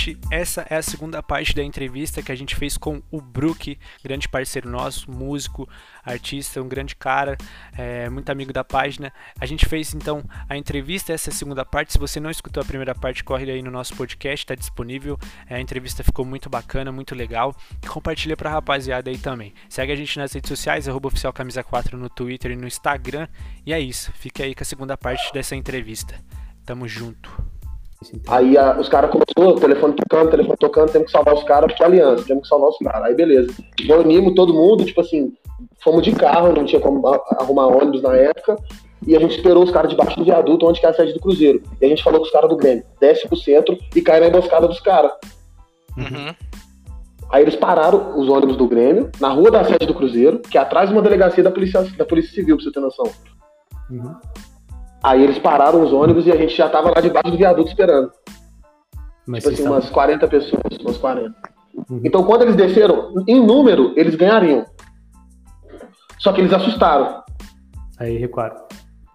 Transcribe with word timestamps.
gente, 0.00 0.18
essa 0.30 0.66
é 0.70 0.76
a 0.76 0.82
segunda 0.82 1.22
parte 1.22 1.54
da 1.54 1.62
entrevista 1.62 2.22
que 2.22 2.32
a 2.32 2.34
gente 2.34 2.56
fez 2.56 2.78
com 2.78 3.02
o 3.10 3.20
Brook, 3.20 3.78
grande 4.02 4.28
parceiro 4.28 4.68
nosso, 4.68 5.10
músico, 5.10 5.68
artista, 6.02 6.62
um 6.62 6.68
grande 6.68 6.96
cara, 6.96 7.36
é, 7.76 8.08
muito 8.08 8.30
amigo 8.30 8.50
da 8.50 8.64
página. 8.64 9.12
A 9.38 9.44
gente 9.44 9.66
fez 9.66 9.94
então 9.94 10.24
a 10.48 10.56
entrevista, 10.56 11.12
essa 11.12 11.28
é 11.28 11.32
a 11.32 11.36
segunda 11.36 11.64
parte. 11.66 11.92
Se 11.92 11.98
você 11.98 12.18
não 12.18 12.30
escutou 12.30 12.62
a 12.62 12.66
primeira 12.66 12.94
parte, 12.94 13.22
corre 13.22 13.50
aí 13.50 13.62
no 13.62 13.70
nosso 13.70 13.94
podcast, 13.94 14.44
está 14.44 14.54
disponível. 14.54 15.18
É, 15.46 15.56
a 15.56 15.60
entrevista 15.60 16.02
ficou 16.02 16.24
muito 16.24 16.48
bacana, 16.48 16.90
muito 16.90 17.14
legal. 17.14 17.54
E 17.82 17.86
compartilha 17.86 18.36
pra 18.36 18.50
rapaziada 18.50 19.10
aí 19.10 19.18
também. 19.18 19.52
Segue 19.68 19.92
a 19.92 19.96
gente 19.96 20.18
nas 20.18 20.32
redes 20.32 20.48
sociais, 20.48 20.88
arroba 20.88 21.08
oficial 21.08 21.32
camisa 21.32 21.62
4 21.62 21.98
no 21.98 22.08
Twitter 22.08 22.52
e 22.52 22.56
no 22.56 22.66
Instagram. 22.66 23.28
E 23.66 23.72
é 23.72 23.80
isso, 23.80 24.10
fica 24.12 24.44
aí 24.44 24.54
com 24.54 24.62
a 24.62 24.66
segunda 24.66 24.96
parte 24.96 25.30
dessa 25.32 25.54
entrevista. 25.54 26.14
Tamo 26.64 26.88
junto. 26.88 27.59
Aí 28.28 28.56
a, 28.56 28.78
os 28.78 28.88
caras 28.88 29.10
começaram, 29.10 29.56
o 29.56 29.60
telefone 29.60 29.94
tocando, 29.94 30.30
telefone 30.30 30.56
tocando, 30.58 30.90
temos 30.90 31.06
que 31.06 31.12
salvar 31.12 31.34
os 31.34 31.44
caras, 31.44 31.70
porque 31.70 31.82
é 31.82 31.86
aliança, 31.86 32.24
temos 32.24 32.44
que 32.44 32.48
salvar 32.48 32.70
os 32.70 32.78
caras. 32.78 33.02
Aí 33.04 33.14
beleza. 33.14 33.52
Reunimos 33.80 34.34
todo 34.34 34.54
mundo, 34.54 34.84
tipo 34.84 35.00
assim, 35.00 35.34
fomos 35.82 36.02
de 36.02 36.12
carro, 36.12 36.52
não 36.52 36.64
tinha 36.64 36.80
como 36.80 37.06
arrumar 37.06 37.66
ônibus 37.66 38.02
na 38.02 38.14
época, 38.14 38.56
e 39.06 39.16
a 39.16 39.20
gente 39.20 39.36
esperou 39.36 39.62
os 39.62 39.70
caras 39.70 39.90
debaixo 39.90 40.18
do 40.18 40.24
viaduto, 40.24 40.66
onde 40.66 40.80
que 40.80 40.86
é 40.86 40.88
a 40.88 40.94
sede 40.94 41.12
do 41.12 41.20
Cruzeiro. 41.20 41.62
E 41.80 41.84
a 41.84 41.88
gente 41.88 42.02
falou 42.02 42.20
com 42.20 42.26
os 42.26 42.32
caras 42.32 42.48
do 42.48 42.56
Grêmio, 42.56 42.84
desce 43.00 43.28
pro 43.28 43.36
centro 43.36 43.76
e 43.94 44.00
cai 44.00 44.20
na 44.20 44.28
emboscada 44.28 44.66
dos 44.66 44.80
caras. 44.80 45.12
Uhum. 45.96 46.34
Aí 47.30 47.42
eles 47.42 47.54
pararam 47.54 48.18
os 48.18 48.28
ônibus 48.28 48.56
do 48.56 48.66
Grêmio, 48.66 49.10
na 49.20 49.28
rua 49.28 49.50
da 49.50 49.64
sede 49.64 49.86
do 49.86 49.94
Cruzeiro, 49.94 50.40
que 50.40 50.58
é 50.58 50.60
atrás 50.60 50.88
de 50.88 50.94
uma 50.94 51.02
delegacia 51.02 51.44
da 51.44 51.50
Polícia, 51.50 51.82
da 51.82 52.04
polícia 52.04 52.32
Civil, 52.32 52.56
pra 52.56 52.64
você 52.64 52.72
ter 52.72 52.80
noção. 52.80 53.04
Uhum. 53.90 54.14
Aí 55.02 55.22
eles 55.22 55.38
pararam 55.38 55.82
os 55.82 55.92
ônibus 55.92 56.26
e 56.26 56.32
a 56.32 56.36
gente 56.36 56.54
já 56.54 56.68
tava 56.68 56.90
lá 56.94 57.00
debaixo 57.00 57.30
do 57.30 57.36
viaduto 57.38 57.68
esperando. 57.68 58.10
Mas 59.26 59.42
tipo 59.42 59.54
assim, 59.54 59.62
estavam- 59.62 59.78
umas 59.78 59.90
40 59.90 60.28
pessoas, 60.28 60.62
umas 60.80 60.96
40. 60.98 61.34
Uhum. 61.88 62.00
Então 62.04 62.22
quando 62.24 62.42
eles 62.42 62.56
desceram, 62.56 63.14
em 63.26 63.44
número, 63.44 63.92
eles 63.96 64.14
ganhariam. 64.14 64.64
Só 66.18 66.32
que 66.32 66.40
eles 66.40 66.52
assustaram. 66.52 67.22
Aí 67.98 68.18
recuaram. 68.18 68.56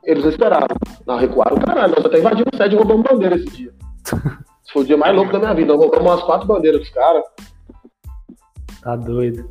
Eles 0.03 0.23
não 0.23 0.29
esperaram. 0.31 0.67
Não, 1.05 1.17
recuaram, 1.17 1.57
caralho. 1.57 1.93
Nós 1.95 2.05
até 2.05 2.19
invadimos 2.19 2.47
a 2.53 2.57
sede 2.57 2.75
e 2.75 2.77
roubamos 2.77 3.03
bandeira 3.03 3.35
esse 3.35 3.45
dia. 3.47 3.73
Esse 4.63 4.71
foi 4.73 4.83
o 4.83 4.85
dia 4.85 4.97
mais 4.97 5.15
louco 5.15 5.31
da 5.31 5.39
minha 5.39 5.53
vida. 5.53 5.73
Nós 5.73 5.81
roubamos 5.81 6.05
umas 6.11 6.23
quatro 6.23 6.47
bandeiras 6.47 6.79
dos 6.81 6.89
caras. 6.89 7.23
Tá 8.81 8.95
doido. 8.95 9.49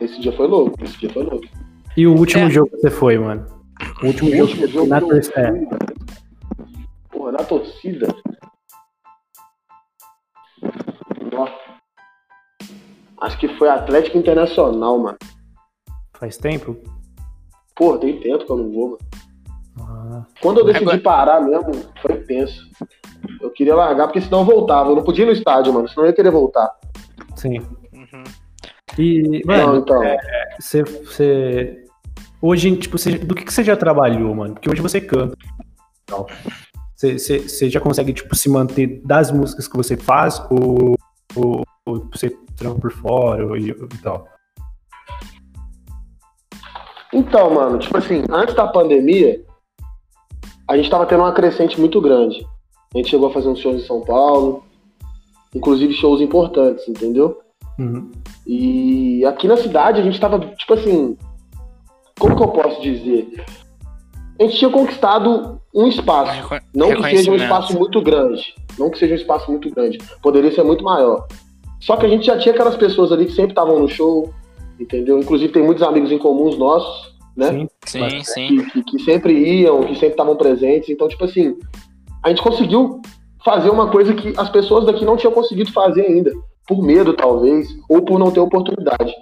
Esse 0.00 0.20
dia 0.20 0.32
foi 0.32 0.46
louco. 0.48 0.76
Esse 0.82 0.98
dia 0.98 1.10
foi 1.10 1.22
louco. 1.24 1.46
E 1.96 2.06
o 2.06 2.16
último 2.16 2.46
É. 2.46 2.50
jogo 2.50 2.70
que 2.70 2.76
você 2.78 2.90
foi, 2.90 3.18
mano? 3.18 3.46
O 4.02 4.06
último 4.06 4.28
O 4.30 4.32
jogo 4.36 4.42
último 4.50 4.66
jogo 4.68 4.86
na 4.88 4.98
eu 4.98 5.08
terceira. 5.08 5.52
fui, 5.52 5.68
Porra, 7.10 7.32
na 7.32 7.44
torcida. 7.44 8.08
Ó. 11.34 11.48
Acho 13.20 13.38
que 13.38 13.48
foi 13.56 13.68
Atlético 13.68 14.18
Internacional, 14.18 14.98
mano. 14.98 15.18
Faz 16.18 16.36
tempo? 16.36 16.76
Porra, 17.76 17.98
tem 17.98 18.20
tempo 18.20 18.44
que 18.44 18.50
eu 18.52 18.56
não 18.56 18.70
vou, 18.72 18.86
mano. 18.90 18.98
Ah, 19.80 20.26
Quando 20.40 20.58
eu 20.60 20.64
decidi 20.66 20.84
Agora- 20.84 21.00
parar 21.00 21.40
mesmo, 21.40 21.72
foi 22.00 22.16
tenso. 22.24 22.68
Eu 23.40 23.50
queria 23.50 23.74
largar, 23.74 24.06
porque 24.06 24.20
senão 24.20 24.40
eu 24.40 24.44
voltava. 24.44 24.90
Eu 24.90 24.96
não 24.96 25.04
podia 25.04 25.24
ir 25.24 25.26
no 25.26 25.32
estádio, 25.32 25.72
mano. 25.72 25.88
Senão 25.88 26.04
eu 26.04 26.10
ia 26.10 26.14
querer 26.16 26.30
voltar. 26.30 26.70
sim. 27.36 27.58
Uhum. 27.92 28.24
E, 28.98 29.42
Não, 29.46 29.56
mano, 29.66 29.78
então. 29.78 30.02
você, 30.60 30.82
você. 30.82 31.84
Hoje, 32.42 32.76
tipo, 32.76 32.98
você- 32.98 33.18
do 33.18 33.36
que, 33.36 33.44
que 33.44 33.52
você 33.52 33.62
já 33.62 33.76
trabalhou, 33.76 34.34
mano? 34.34 34.54
Porque 34.54 34.68
hoje 34.68 34.82
você 34.82 35.00
canta. 35.00 35.36
e 35.38 36.04
tal. 36.04 36.26
Você, 36.96 37.16
você, 37.16 37.38
você 37.38 37.70
já 37.70 37.80
consegue, 37.80 38.12
tipo, 38.12 38.34
se 38.34 38.48
manter 38.48 39.00
das 39.04 39.30
músicas 39.30 39.68
que 39.68 39.76
você 39.76 39.96
faz 39.96 40.44
ou, 40.50 40.96
ou, 41.36 41.62
ou 41.86 42.08
você 42.12 42.30
trampa 42.56 42.80
por 42.80 42.92
fora 42.92 43.46
ou, 43.46 43.56
e, 43.56 43.70
e 43.70 43.98
tal? 44.02 44.26
Então, 47.14 47.54
mano, 47.54 47.78
tipo 47.78 47.96
assim, 47.96 48.24
antes 48.30 48.54
da 48.54 48.66
pandemia, 48.66 49.44
a 50.68 50.76
gente 50.76 50.90
tava 50.90 51.06
tendo 51.06 51.22
uma 51.22 51.32
crescente 51.32 51.78
muito 51.78 52.00
grande. 52.00 52.44
A 52.94 52.98
gente 52.98 53.10
chegou 53.10 53.28
a 53.28 53.32
fazer 53.32 53.48
uns 53.48 53.60
shows 53.60 53.82
em 53.82 53.86
São 53.86 54.00
Paulo, 54.00 54.64
inclusive 55.54 55.92
shows 55.94 56.20
importantes, 56.20 56.88
entendeu? 56.88 57.40
Uhum. 57.78 58.10
E 58.46 59.24
aqui 59.26 59.46
na 59.46 59.56
cidade 59.56 60.00
a 60.00 60.02
gente 60.02 60.18
tava, 60.20 60.40
tipo 60.40 60.74
assim, 60.74 61.16
como 62.22 62.36
que 62.36 62.42
eu 62.42 62.48
posso 62.48 62.80
dizer? 62.82 63.44
A 64.38 64.44
gente 64.44 64.56
tinha 64.58 64.70
conquistado 64.70 65.60
um 65.74 65.86
espaço. 65.86 66.30
Não 66.74 66.88
que 66.96 67.02
seja 67.18 67.30
um 67.30 67.34
espaço 67.44 67.78
muito 67.78 68.00
grande. 68.02 68.54
Não 68.78 68.90
que 68.90 68.98
seja 68.98 69.12
um 69.14 69.16
espaço 69.16 69.50
muito 69.50 69.70
grande. 69.70 69.98
Poderia 70.22 70.50
ser 70.52 70.62
muito 70.64 70.82
maior. 70.84 71.26
Só 71.80 71.96
que 71.96 72.06
a 72.06 72.08
gente 72.08 72.26
já 72.26 72.38
tinha 72.38 72.54
aquelas 72.54 72.76
pessoas 72.76 73.10
ali 73.12 73.26
que 73.26 73.32
sempre 73.32 73.52
estavam 73.52 73.78
no 73.78 73.88
show, 73.88 74.32
entendeu? 74.78 75.18
Inclusive 75.18 75.52
tem 75.52 75.62
muitos 75.62 75.82
amigos 75.82 76.10
em 76.12 76.18
comuns 76.18 76.56
nossos, 76.56 77.14
né? 77.36 77.50
Sim. 77.50 77.68
Sim, 77.84 78.24
sim. 78.24 78.48
que, 78.48 78.70
que- 78.70 78.82
que 78.84 78.98
sempre 79.04 79.32
iam, 79.32 79.80
que 79.82 79.94
sempre 79.94 80.08
estavam 80.08 80.36
presentes. 80.36 80.88
Então, 80.90 81.08
tipo 81.08 81.24
assim, 81.24 81.56
a 82.22 82.28
gente 82.28 82.42
conseguiu 82.42 83.00
fazer 83.44 83.70
uma 83.70 83.88
coisa 83.90 84.14
que 84.14 84.32
as 84.36 84.48
pessoas 84.48 84.86
daqui 84.86 85.04
não 85.04 85.16
tinham 85.16 85.32
conseguido 85.32 85.72
fazer 85.72 86.02
ainda. 86.06 86.32
Por 86.68 86.80
medo, 86.82 87.12
talvez, 87.14 87.68
ou 87.88 88.02
por 88.02 88.18
não 88.18 88.30
ter 88.30 88.38
oportunidade. 88.40 89.12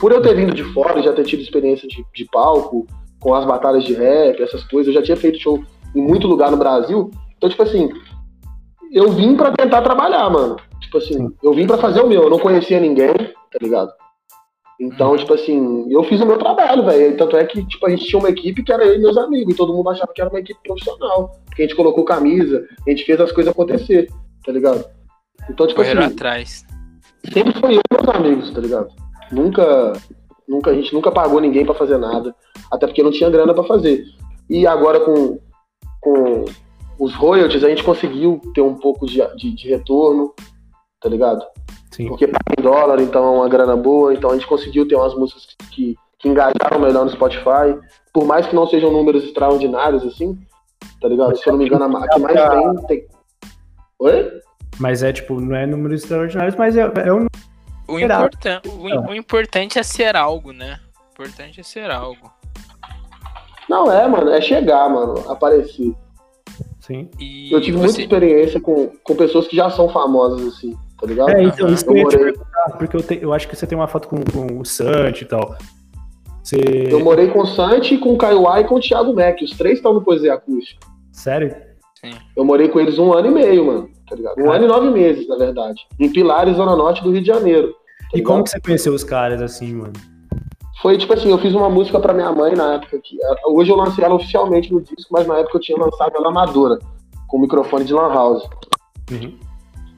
Por 0.00 0.12
eu 0.12 0.22
ter 0.22 0.34
vindo 0.34 0.54
de 0.54 0.64
fora 0.72 0.98
e 0.98 1.02
já 1.02 1.12
ter 1.12 1.24
tido 1.24 1.40
experiência 1.42 1.86
de, 1.86 2.04
de 2.14 2.24
palco, 2.26 2.86
com 3.20 3.34
as 3.34 3.44
batalhas 3.44 3.84
de 3.84 3.92
rap, 3.92 4.42
essas 4.42 4.64
coisas, 4.64 4.88
eu 4.94 5.00
já 5.00 5.04
tinha 5.04 5.16
feito 5.16 5.38
show 5.38 5.62
em 5.94 6.00
muito 6.00 6.26
lugar 6.26 6.50
no 6.50 6.56
Brasil. 6.56 7.10
Então, 7.36 7.50
tipo 7.50 7.62
assim, 7.62 7.90
eu 8.92 9.10
vim 9.12 9.36
pra 9.36 9.52
tentar 9.52 9.82
trabalhar, 9.82 10.28
mano. 10.30 10.56
Tipo 10.80 10.98
assim, 10.98 11.14
Sim. 11.14 11.32
eu 11.42 11.52
vim 11.52 11.66
pra 11.66 11.76
fazer 11.76 12.00
o 12.00 12.08
meu. 12.08 12.22
Eu 12.24 12.30
não 12.30 12.38
conhecia 12.38 12.80
ninguém, 12.80 13.12
tá 13.14 13.58
ligado? 13.60 13.92
Então, 14.80 15.10
Uhum. 15.10 15.16
tipo 15.18 15.34
assim, 15.34 15.86
eu 15.92 16.02
fiz 16.04 16.18
o 16.22 16.26
meu 16.26 16.38
trabalho, 16.38 16.84
velho. 16.86 17.14
Tanto 17.16 17.36
é 17.36 17.44
que, 17.44 17.62
tipo, 17.66 17.86
a 17.86 17.90
gente 17.90 18.06
tinha 18.06 18.18
uma 18.18 18.30
equipe 18.30 18.62
que 18.62 18.72
era 18.72 18.82
eu 18.86 18.94
e 18.94 18.98
meus 18.98 19.18
amigos, 19.18 19.52
e 19.52 19.56
todo 19.56 19.74
mundo 19.74 19.90
achava 19.90 20.10
que 20.14 20.20
era 20.22 20.30
uma 20.30 20.40
equipe 20.40 20.58
profissional. 20.64 21.32
Porque 21.44 21.62
a 21.62 21.66
gente 21.66 21.76
colocou 21.76 22.02
camisa, 22.04 22.66
a 22.86 22.90
gente 22.90 23.04
fez 23.04 23.20
as 23.20 23.30
coisas 23.30 23.52
acontecer, 23.52 24.08
tá 24.44 24.50
ligado? 24.50 24.82
Então, 25.50 25.66
tipo 25.66 25.80
Correram 25.80 26.04
assim, 26.04 26.14
atrás. 26.14 26.64
sempre 27.32 27.52
foi 27.60 27.74
eu 27.76 27.80
e 27.80 27.94
meus 28.02 28.08
amigos, 28.16 28.50
tá 28.50 28.60
ligado? 28.60 28.88
Nunca, 29.30 29.92
nunca, 30.48 30.70
a 30.70 30.74
gente 30.74 30.92
nunca 30.92 31.10
pagou 31.10 31.40
ninguém 31.40 31.64
pra 31.64 31.74
fazer 31.74 31.98
nada, 31.98 32.34
até 32.70 32.86
porque 32.86 33.02
não 33.02 33.10
tinha 33.10 33.30
grana 33.30 33.54
pra 33.54 33.64
fazer. 33.64 34.04
E 34.48 34.66
agora 34.66 35.00
com, 35.00 35.38
com 36.00 36.44
os 36.98 37.14
royalties 37.14 37.64
a 37.64 37.68
gente 37.68 37.84
conseguiu 37.84 38.40
ter 38.54 38.60
um 38.60 38.74
pouco 38.74 39.06
de, 39.06 39.20
de, 39.36 39.54
de 39.54 39.68
retorno, 39.68 40.34
tá 41.00 41.08
ligado? 41.08 41.44
Sim. 41.90 42.08
Porque 42.08 42.26
paga 42.26 42.54
em 42.58 42.62
dólar, 42.62 43.00
então 43.00 43.24
é 43.24 43.30
uma 43.38 43.48
grana 43.48 43.76
boa, 43.76 44.12
então 44.12 44.30
a 44.30 44.34
gente 44.34 44.46
conseguiu 44.46 44.86
ter 44.86 44.96
umas 44.96 45.14
músicas 45.14 45.46
que, 45.70 45.96
que 46.18 46.28
engajaram 46.28 46.80
melhor 46.80 47.04
no 47.04 47.10
Spotify, 47.10 47.78
por 48.12 48.24
mais 48.24 48.46
que 48.46 48.54
não 48.54 48.66
sejam 48.66 48.92
números 48.92 49.24
extraordinários, 49.24 50.04
assim, 50.04 50.38
tá 51.00 51.08
ligado? 51.08 51.36
Se 51.36 51.48
eu 51.48 51.52
não 51.52 51.58
me 51.58 51.66
engano, 51.66 51.96
a 51.96 52.08
que 52.08 52.18
mais 52.20 52.40
tem, 52.40 52.86
tem... 52.86 53.06
Oi? 54.00 54.40
Mas 54.78 55.02
é, 55.02 55.12
tipo, 55.12 55.40
não 55.40 55.54
é 55.54 55.66
números 55.66 56.02
extraordinários, 56.02 56.54
mas 56.56 56.76
é, 56.76 56.80
é 57.04 57.12
um. 57.12 57.26
O, 57.94 57.98
importan 57.98 58.60
o, 58.66 58.88
im- 58.88 58.98
o 59.10 59.14
importante 59.14 59.78
é 59.78 59.82
ser 59.82 60.16
algo, 60.16 60.52
né? 60.52 60.78
O 61.10 61.12
importante 61.22 61.60
é 61.60 61.62
ser 61.62 61.90
algo. 61.90 62.30
Não, 63.68 63.90
é, 63.90 64.06
mano, 64.08 64.30
é 64.30 64.40
chegar, 64.40 64.88
mano, 64.88 65.30
aparecer. 65.30 65.92
Sim. 66.80 67.08
E 67.18 67.52
Eu 67.52 67.60
tive 67.60 67.76
muita 67.78 67.92
você... 67.94 68.02
experiência 68.02 68.60
com, 68.60 68.88
com 69.04 69.14
pessoas 69.14 69.46
que 69.46 69.54
já 69.54 69.70
são 69.70 69.88
famosas, 69.88 70.44
assim, 70.54 70.76
tá 71.00 71.06
ligado? 71.06 71.30
É, 71.30 71.42
então, 71.42 71.68
isso 71.72 71.86
eu 71.88 71.96
ia 71.96 72.02
Eu 72.02 72.08
te 72.08 72.16
morei- 72.16 72.32
perguntar, 72.32 72.76
porque 72.78 72.96
eu, 72.96 73.02
te- 73.02 73.18
eu 73.22 73.32
acho 73.32 73.48
que 73.48 73.54
você 73.54 73.66
tem 73.66 73.78
uma 73.78 73.86
foto 73.86 74.08
com, 74.08 74.16
com 74.24 74.58
o 74.60 74.64
Santi 74.64 75.22
e 75.22 75.26
tal. 75.26 75.54
Você. 76.42 76.56
Eu 76.90 77.00
morei 77.00 77.28
com 77.28 77.40
o 77.40 77.46
Santi, 77.46 77.98
com 77.98 78.14
o 78.14 78.18
Kaiowá 78.18 78.60
e 78.60 78.64
com 78.64 78.76
o 78.76 78.80
Thiago 78.80 79.14
Mac. 79.14 79.40
Os 79.42 79.50
três 79.56 79.76
estão 79.76 79.92
no 79.92 80.02
Poesia 80.02 80.34
Acústica. 80.34 80.84
Sério? 81.12 81.54
Eu 82.34 82.44
morei 82.46 82.68
com 82.68 82.80
eles 82.80 82.98
um 82.98 83.12
ano 83.12 83.28
e 83.28 83.30
meio, 83.30 83.66
mano. 83.66 83.90
Tá 84.08 84.16
ligado? 84.16 84.40
Um 84.40 84.50
ano 84.50 84.64
e 84.64 84.68
nove 84.68 84.90
meses, 84.90 85.28
na 85.28 85.36
verdade. 85.36 85.86
Em 86.00 86.10
Pilares, 86.10 86.56
Zona 86.56 86.74
Norte 86.74 87.02
do 87.04 87.12
Rio 87.12 87.20
de 87.20 87.26
Janeiro. 87.26 87.74
E 88.14 88.22
como 88.22 88.44
que 88.44 88.50
você 88.50 88.60
conheceu 88.60 88.92
os 88.92 89.04
caras 89.04 89.40
assim, 89.40 89.74
mano? 89.74 89.92
Foi 90.82 90.96
tipo 90.96 91.12
assim, 91.12 91.30
eu 91.30 91.38
fiz 91.38 91.54
uma 91.54 91.68
música 91.68 92.00
pra 92.00 92.14
minha 92.14 92.32
mãe 92.32 92.54
na 92.54 92.74
época 92.74 92.98
que. 93.02 93.18
Hoje 93.46 93.70
eu 93.70 93.76
lancei 93.76 94.04
ela 94.04 94.14
oficialmente 94.14 94.72
no 94.72 94.80
disco, 94.80 95.12
mas 95.12 95.26
na 95.26 95.38
época 95.38 95.58
eu 95.58 95.60
tinha 95.60 95.78
lançado 95.78 96.12
ela 96.16 96.28
amadora, 96.28 96.78
com 97.28 97.38
microfone 97.38 97.84
de 97.84 97.92
Lan 97.92 98.12
House. 98.12 98.48
Uhum. 99.10 99.36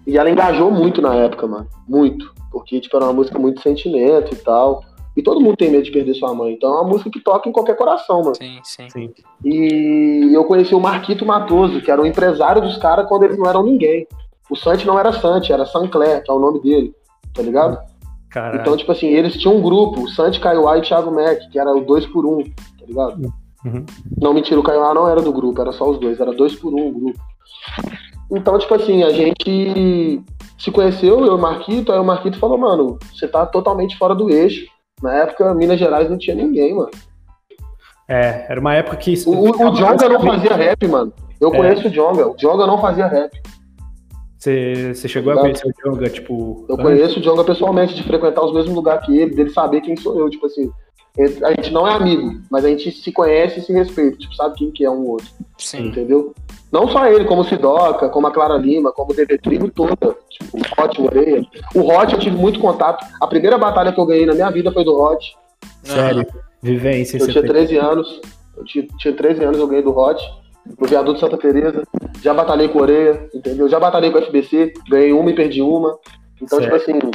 E 0.07 0.19
ela 0.19 0.31
engajou 0.31 0.71
muito 0.71 1.01
na 1.01 1.15
época, 1.15 1.47
mano. 1.47 1.67
Muito. 1.89 2.35
Porque, 2.51 2.81
tipo, 2.81 2.97
era 2.97 3.07
uma 3.07 3.13
música 3.13 3.39
muito 3.39 3.63
sentimento 3.63 4.35
e 4.35 4.37
tal. 4.37 4.85
E 5.17 5.23
todo 5.23 5.41
mundo 5.41 5.57
tem 5.57 5.71
medo 5.71 5.85
de 5.85 5.91
perder 5.91 6.15
sua 6.15 6.35
mãe. 6.35 6.55
Então 6.55 6.71
é 6.71 6.81
uma 6.81 6.89
música 6.89 7.11
que 7.11 7.21
toca 7.21 7.49
em 7.49 7.53
qualquer 7.53 7.77
coração, 7.77 8.21
mano. 8.21 8.35
Sim, 8.35 8.59
sim. 8.65 8.89
Sim. 8.89 9.15
E 9.45 10.31
eu 10.33 10.45
conheci 10.45 10.75
o 10.75 10.81
Marquito 10.81 11.25
Matoso, 11.25 11.81
que 11.81 11.91
era 11.91 12.01
o 12.01 12.07
empresário 12.07 12.63
dos 12.63 12.77
caras 12.79 13.07
quando 13.07 13.25
eles 13.25 13.39
não 13.39 13.49
eram 13.49 13.63
ninguém. 13.63 14.07
O 14.51 14.57
Santi 14.57 14.87
não 14.87 14.99
era 14.99 15.13
Santi, 15.13 15.53
era 15.53 15.65
Sancler, 15.65 16.25
que 16.25 16.31
é 16.31 16.35
o 16.35 16.39
nome 16.39 16.61
dele, 16.61 16.95
tá 17.33 17.43
ligado? 17.43 17.79
Então, 18.61 18.77
tipo 18.77 18.91
assim, 18.93 19.09
eles 19.09 19.35
tinham 19.35 19.57
um 19.57 19.63
grupo, 19.63 20.03
o 20.03 20.09
Santi, 20.09 20.41
Kaiowá 20.41 20.79
e 20.79 20.83
Thiago 20.83 21.11
Mac, 21.15 21.39
que 21.51 21.59
era 21.59 21.71
o 21.71 21.81
dois 21.85 22.07
por 22.07 22.25
um, 22.25 22.43
tá 22.43 22.87
ligado? 22.87 23.33
Uhum. 23.65 23.85
Não, 24.21 24.35
mentira, 24.35 24.59
o 24.59 24.63
Kaiowá 24.63 24.93
não 24.95 25.09
era 25.09 25.21
do 25.21 25.33
grupo, 25.33 25.61
era 25.61 25.73
só 25.73 25.89
os 25.89 25.99
dois, 25.99 26.19
era 26.19 26.33
dois 26.33 26.55
por 26.55 26.73
um 26.75 26.89
o 26.89 26.93
grupo. 26.93 27.21
Então, 28.31 28.59
tipo 28.59 28.75
assim, 28.75 29.03
a 29.03 29.11
gente 29.11 30.23
se 30.59 30.71
conheceu, 30.71 31.21
eu 31.21 31.27
e 31.27 31.31
o 31.31 31.39
Marquito, 31.39 31.93
aí 31.93 31.99
o 31.99 32.05
Marquito 32.05 32.39
falou, 32.39 32.57
mano, 32.57 32.99
você 33.13 33.29
tá 33.29 33.45
totalmente 33.45 33.97
fora 33.99 34.15
do 34.15 34.31
eixo. 34.31 34.65
Na 35.03 35.13
época, 35.15 35.53
Minas 35.55 35.79
Gerais 35.79 36.09
não 36.09 36.17
tinha 36.17 36.35
ninguém, 36.35 36.75
mano. 36.75 36.91
É, 38.09 38.47
era 38.49 38.61
uma 38.61 38.75
época 38.75 38.97
que. 38.97 39.15
O, 39.27 39.51
o 39.51 39.71
Jonga 39.75 40.09
não 40.09 40.21
fazia 40.21 40.55
rap, 40.55 40.87
mano. 40.89 41.13
Eu 41.41 41.53
É. 41.53 41.57
conheço 41.57 41.89
o 41.89 41.91
Jonga. 41.91 42.29
O 42.29 42.37
Jonga 42.37 42.67
não 42.67 42.79
fazia 42.81 43.07
rap. 43.07 43.31
Você, 44.43 44.93
você 44.93 45.07
chegou 45.07 45.33
a 45.33 45.39
conhecer 45.39 45.69
o 45.69 45.73
Jonga, 45.85 46.11
tipo. 46.11 46.67
Eu 46.69 46.75
antes? 46.75 46.85
conheço 46.85 47.21
o 47.21 47.23
Jonga 47.23 47.45
pessoalmente, 47.45 47.95
de 47.95 48.03
frequentar 48.03 48.45
os 48.45 48.53
mesmos 48.53 48.75
lugares 48.75 49.07
que 49.07 49.17
ele, 49.17 49.37
dele 49.37 49.51
saber 49.51 49.83
quem 49.83 49.97
sou 49.97 50.19
eu. 50.19 50.29
Tipo 50.29 50.47
assim, 50.47 50.69
a 51.45 51.51
gente 51.51 51.73
não 51.73 51.87
é 51.87 51.93
amigo, 51.93 52.41
mas 52.51 52.65
a 52.65 52.69
gente 52.69 52.91
se 52.91 53.13
conhece 53.13 53.61
e 53.61 53.63
se 53.63 53.73
respeita. 53.73 54.17
Tipo, 54.17 54.35
sabe 54.35 54.57
quem 54.57 54.73
que 54.73 54.85
é 54.85 54.91
um 54.91 55.07
outro. 55.11 55.29
Sim. 55.57 55.87
Entendeu? 55.87 56.35
Não 56.73 56.89
só 56.89 57.07
ele, 57.07 57.25
como 57.25 57.43
o 57.43 57.45
Sidoca, 57.45 58.09
como 58.09 58.27
a 58.27 58.33
Clara 58.33 58.57
Lima, 58.57 58.91
como 58.91 59.13
o 59.13 59.15
DB 59.15 59.39
Tribo 59.39 59.71
toda. 59.71 60.17
Tipo, 60.29 60.59
o 60.59 60.83
Hot, 60.83 61.01
o 61.01 61.05
Oreia. 61.05 61.47
O 61.73 61.89
Hot 61.89 62.13
eu 62.13 62.19
tive 62.19 62.37
muito 62.37 62.59
contato. 62.59 63.07
A 63.21 63.29
primeira 63.29 63.57
batalha 63.57 63.93
que 63.93 64.01
eu 64.01 64.07
ganhei 64.07 64.27
na 64.27 64.35
minha 64.35 64.51
vida 64.51 64.73
foi 64.73 64.83
do 64.83 65.01
Hot. 65.01 65.37
Sério. 65.85 66.27
Vivência. 66.61 67.17
Eu 67.17 67.29
tinha 67.29 67.45
tem. 67.45 67.53
13 67.53 67.77
anos. 67.77 68.21
Eu 68.57 68.65
tinha, 68.65 68.89
tinha 68.99 69.15
13 69.15 69.45
anos, 69.45 69.59
eu 69.61 69.69
ganhei 69.69 69.85
do 69.85 69.97
Hot. 69.97 70.21
No 70.79 70.87
Viaduto 70.87 71.21
Santa 71.21 71.37
Teresa. 71.37 71.83
Já 72.23 72.33
batalhei 72.33 72.69
com 72.69 72.79
o 72.79 72.83
Oreia, 72.83 73.29
entendeu? 73.35 73.69
Já 73.69 73.81
batalhei 73.81 74.11
com 74.11 74.19
o 74.19 74.23
FBC. 74.23 74.73
Ganhei 74.89 75.13
uma 75.13 75.31
e 75.31 75.35
perdi 75.35 75.61
uma. 75.63 75.99
Então, 76.41 76.59
Certo. 76.59 76.63
tipo 76.63 76.77
assim, 76.77 77.11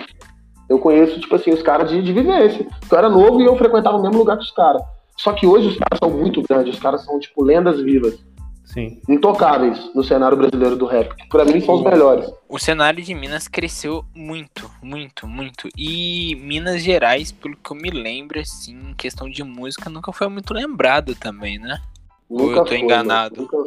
eu 0.69 0.79
conheço, 0.79 1.19
tipo 1.19 1.35
assim, 1.35 1.51
os 1.51 1.61
caras 1.61 1.89
de, 1.89 2.01
de 2.01 2.13
vivência. 2.13 2.65
Eu 2.91 2.97
era 2.97 3.09
novo 3.09 3.41
e 3.41 3.45
eu 3.45 3.55
frequentava 3.57 3.97
o 3.97 4.01
mesmo 4.01 4.17
lugar 4.17 4.37
que 4.37 4.43
os 4.43 4.51
caras. 4.51 4.81
Só 5.17 5.33
que 5.33 5.47
hoje 5.47 5.67
os 5.69 5.77
caras 5.77 5.97
são 5.99 6.09
muito 6.09 6.41
grandes. 6.43 6.75
Os 6.75 6.81
caras 6.81 7.03
são, 7.03 7.19
tipo, 7.19 7.43
lendas 7.43 7.81
vivas. 7.81 8.19
Sim. 8.65 9.01
Intocáveis 9.09 9.89
no 9.95 10.03
cenário 10.03 10.37
brasileiro 10.37 10.75
do 10.75 10.85
rap. 10.85 11.09
Pra 11.29 11.45
mim 11.45 11.59
são 11.61 11.75
os 11.75 11.83
melhores. 11.83 12.29
O 12.49 12.59
cenário 12.59 13.01
de 13.01 13.15
Minas 13.15 13.47
cresceu 13.47 14.03
muito, 14.13 14.69
muito, 14.83 15.25
muito. 15.25 15.69
E 15.75 16.35
Minas 16.35 16.83
Gerais, 16.83 17.31
pelo 17.31 17.55
que 17.55 17.71
eu 17.71 17.77
me 17.77 17.89
lembro, 17.89 18.39
assim, 18.39 18.77
em 18.89 18.93
questão 18.93 19.29
de 19.29 19.41
música, 19.43 19.89
nunca 19.89 20.11
foi 20.11 20.27
muito 20.27 20.53
lembrado 20.53 21.15
também, 21.15 21.57
né? 21.57 21.79
Ou 22.29 22.37
Nunca 22.39 22.59
eu 22.59 22.63
tô 22.63 22.69
foi, 22.69 22.79
enganado? 22.79 23.41
Nunca, 23.41 23.57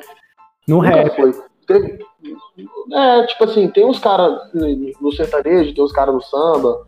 No 0.69 0.77
nunca 0.77 0.89
rap. 0.89 1.17
foi. 1.17 1.33
Teve- 1.67 2.05
É, 2.93 3.27
tipo 3.27 3.45
assim, 3.45 3.69
tem 3.69 3.85
uns 3.87 3.99
caras 3.99 4.39
no 5.01 5.13
sertanejo, 5.13 5.75
tem 5.75 5.85
uns 5.85 5.93
caras 5.93 6.15
no 6.15 6.21
samba 6.21 6.87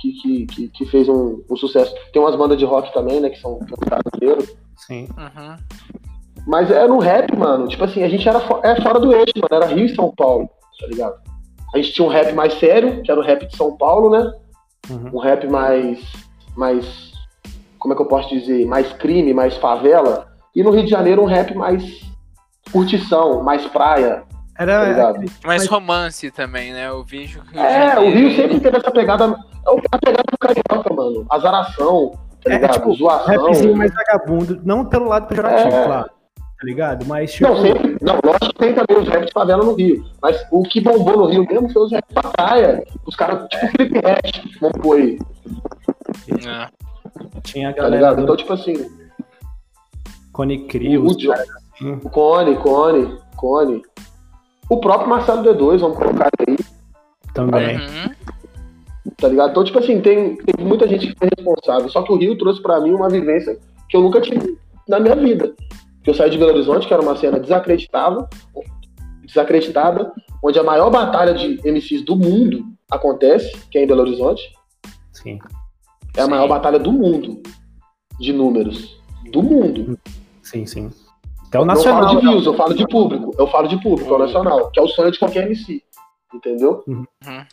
que, 0.00 0.12
que, 0.20 0.46
que, 0.46 0.68
que 0.68 0.86
fez 0.86 1.08
um, 1.08 1.42
um 1.48 1.56
sucesso. 1.56 1.94
Tem 2.12 2.20
umas 2.20 2.34
bandas 2.36 2.58
de 2.58 2.64
rock 2.64 2.92
também, 2.92 3.20
né, 3.20 3.30
que 3.30 3.38
são 3.40 3.58
caras 3.88 4.02
Sim. 4.76 5.08
Uhum. 5.16 5.56
Mas 6.46 6.70
é 6.70 6.86
no 6.86 6.98
rap, 6.98 7.34
mano. 7.36 7.68
Tipo 7.68 7.84
assim, 7.84 8.02
a 8.02 8.08
gente 8.08 8.28
era 8.28 8.40
fo- 8.40 8.60
é 8.62 8.80
fora 8.82 8.98
do 9.00 9.12
eixo, 9.14 9.32
mano. 9.36 9.48
Era 9.64 9.66
Rio 9.72 9.86
e 9.86 9.94
São 9.94 10.12
Paulo, 10.14 10.50
tá 10.80 10.86
ligado? 10.88 11.14
A 11.72 11.78
gente 11.78 11.92
tinha 11.92 12.06
um 12.06 12.10
rap 12.10 12.32
mais 12.32 12.54
sério, 12.58 13.02
que 13.02 13.10
era 13.10 13.18
o 13.18 13.22
rap 13.24 13.46
de 13.46 13.56
São 13.56 13.76
Paulo, 13.76 14.10
né? 14.10 14.32
Uhum. 14.90 15.10
Um 15.14 15.18
rap 15.18 15.46
mais. 15.48 16.00
mais. 16.56 17.12
Como 17.78 17.94
é 17.94 17.96
que 17.96 18.02
eu 18.02 18.06
posso 18.06 18.28
dizer? 18.28 18.66
Mais 18.66 18.92
crime, 18.92 19.32
mais 19.32 19.56
favela. 19.56 20.33
E 20.54 20.62
no 20.62 20.70
Rio 20.70 20.84
de 20.84 20.90
Janeiro, 20.90 21.22
um 21.22 21.26
rap 21.26 21.54
mais 21.54 22.00
curtição, 22.72 23.42
mais 23.42 23.66
praia. 23.66 24.22
Tá 24.56 24.62
Era. 24.62 24.84
ligado? 24.88 25.18
Mas, 25.20 25.62
Mas- 25.62 25.66
romance 25.66 26.30
também, 26.30 26.72
né? 26.72 26.88
Eu 26.88 27.02
vejo 27.04 27.42
que 27.42 27.56
o 27.56 27.60
É, 27.60 27.98
o 27.98 28.08
Rio 28.10 28.34
sempre 28.36 28.60
teve 28.60 28.76
essa 28.76 28.90
pegada. 28.90 29.24
É 29.66 29.70
o- 29.70 29.80
a 29.90 29.98
pegada 29.98 30.22
do 30.30 30.38
carioca, 30.38 30.94
mano. 30.94 31.26
Azaração, 31.28 32.12
tá 32.44 32.50
É, 32.52 32.54
ligado? 32.54 32.72
tipo, 32.74 32.94
Zoação. 32.94 33.46
rapzinho 33.46 33.76
mais 33.76 33.92
vagabundo. 33.92 34.60
Não 34.64 34.84
pelo 34.84 35.08
lado 35.08 35.26
pejorativo, 35.26 35.74
É. 35.76 35.84
claro. 35.86 36.04
Tá 36.36 36.64
ligado? 36.66 37.04
Mas, 37.04 37.32
tipo. 37.32 37.48
Não, 37.50 37.60
sempre. 37.60 37.96
Não, 38.00 38.20
lógico 38.24 38.46
que 38.52 38.58
tem 38.58 38.74
também 38.74 39.02
os 39.02 39.08
raps 39.08 39.26
de 39.26 39.32
favela 39.32 39.64
no 39.64 39.74
Rio. 39.74 40.04
Mas 40.22 40.46
o 40.52 40.62
que 40.62 40.80
bombou 40.80 41.16
no 41.16 41.26
Rio 41.26 41.44
mesmo 41.50 41.68
foi 41.72 41.82
os 41.82 41.92
raps 41.92 42.14
pra 42.14 42.30
praia. 42.30 42.84
Os 43.04 43.16
caras, 43.16 43.48
tipo 43.48 43.66
Felipe 43.76 43.98
Rett, 44.06 44.58
vamos 44.60 44.78
pôr 44.80 44.96
aí, 44.98 45.18
É. 46.46 46.68
Tinha 47.42 47.70
a 47.70 47.72
tá 47.72 47.82
galera 47.82 47.96
ligado? 47.96 48.16
do 48.16 48.22
Então, 48.22 48.36
tipo 48.36 48.52
assim, 48.52 48.74
Cone 50.34 50.66
Crio. 50.66 51.06
o, 51.06 51.10
assim. 51.10 51.92
o 51.92 52.10
Cone, 52.10 52.56
Cone, 52.56 53.18
Cone. 53.36 53.82
O 54.68 54.78
próprio 54.78 55.08
Marcelo 55.08 55.42
D2, 55.42 55.78
vamos 55.78 55.96
colocar 55.96 56.28
aí, 56.40 56.56
Também. 57.32 57.76
Uhum. 57.76 59.12
tá 59.16 59.28
ligado? 59.28 59.50
Então, 59.50 59.64
tipo 59.64 59.78
assim, 59.78 60.00
tem, 60.00 60.36
tem 60.36 60.66
muita 60.66 60.88
gente 60.88 61.06
que 61.06 61.18
foi 61.18 61.28
responsável. 61.36 61.88
Só 61.88 62.02
que 62.02 62.12
o 62.12 62.16
Rio 62.16 62.36
trouxe 62.36 62.60
pra 62.60 62.80
mim 62.80 62.90
uma 62.90 63.08
vivência 63.08 63.56
que 63.88 63.96
eu 63.96 64.02
nunca 64.02 64.20
tive 64.20 64.58
na 64.88 64.98
minha 64.98 65.14
vida. 65.14 65.54
Que 66.02 66.10
eu 66.10 66.14
saí 66.14 66.30
de 66.30 66.36
Belo 66.36 66.50
Horizonte, 66.52 66.86
que 66.86 66.92
era 66.92 67.02
uma 67.02 67.16
cena 67.16 67.38
desacreditável, 67.38 68.26
desacreditada, 69.22 70.12
onde 70.42 70.58
a 70.58 70.64
maior 70.64 70.90
batalha 70.90 71.32
de 71.32 71.60
MCs 71.64 72.02
do 72.04 72.16
mundo 72.16 72.64
acontece, 72.90 73.56
que 73.70 73.78
é 73.78 73.84
em 73.84 73.86
Belo 73.86 74.02
Horizonte. 74.02 74.42
Sim. 75.12 75.38
É 76.16 76.22
a 76.22 76.24
Sim. 76.24 76.30
maior 76.30 76.48
batalha 76.48 76.78
do 76.78 76.90
mundo 76.90 77.40
de 78.18 78.32
números. 78.32 79.00
Do 79.30 79.42
mundo. 79.42 79.98
Sim, 80.54 80.66
sim. 80.66 80.90
Até 81.48 81.58
o 81.60 81.64
Nacional. 81.64 82.04
falo 82.08 82.20
de 82.20 82.26
views, 82.26 82.46
eu 82.46 82.54
falo 82.54 82.74
de 82.74 82.86
público. 82.88 83.30
Eu 83.38 83.46
falo 83.48 83.68
de 83.68 83.80
público, 83.82 84.12
é 84.12 84.16
o 84.16 84.18
nacional, 84.18 84.70
que 84.70 84.80
é 84.80 84.82
o 84.82 84.88
sonho 84.88 85.10
de 85.10 85.18
qualquer 85.18 85.44
MC. 85.46 85.82
Entendeu? 86.32 86.82
Uhum. 86.86 87.04
Uhum. 87.26 87.44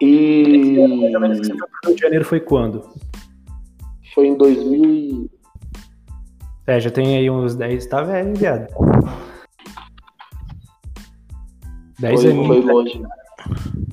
E 0.00 0.76
Rio 1.84 1.94
de 1.94 2.00
Janeiro 2.00 2.24
foi 2.24 2.40
quando? 2.40 2.82
foi 4.14 4.26
em 4.28 4.36
2000. 4.36 4.84
e- 4.84 5.30
É, 6.66 6.80
já 6.80 6.90
tem 6.90 7.16
aí 7.16 7.30
uns 7.30 7.54
10. 7.54 7.86
Tá 7.86 8.02
velho, 8.02 8.34
viado. 8.36 8.66
10 12.00 12.22
Foi, 12.22 12.30
aninhos. 12.30 12.46
foi 12.64 12.72
longe. 12.72 13.02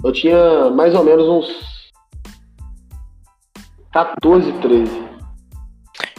Eu 0.03 0.11
tinha 0.11 0.69
mais 0.71 0.93
ou 0.95 1.03
menos 1.03 1.27
uns 1.27 1.91
14, 3.91 4.51
13. 4.61 5.04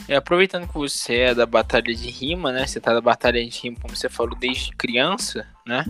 E 0.08 0.14
aproveitando 0.14 0.68
que 0.68 0.74
você 0.74 1.16
é 1.18 1.34
da 1.34 1.46
batalha 1.46 1.94
de 1.94 2.08
rima, 2.10 2.52
né? 2.52 2.66
Você 2.66 2.80
tá 2.80 2.92
da 2.92 3.00
batalha 3.00 3.44
de 3.44 3.60
rima, 3.60 3.76
como 3.80 3.96
você 3.96 4.08
falou, 4.08 4.36
desde 4.36 4.70
criança, 4.72 5.46
né? 5.66 5.84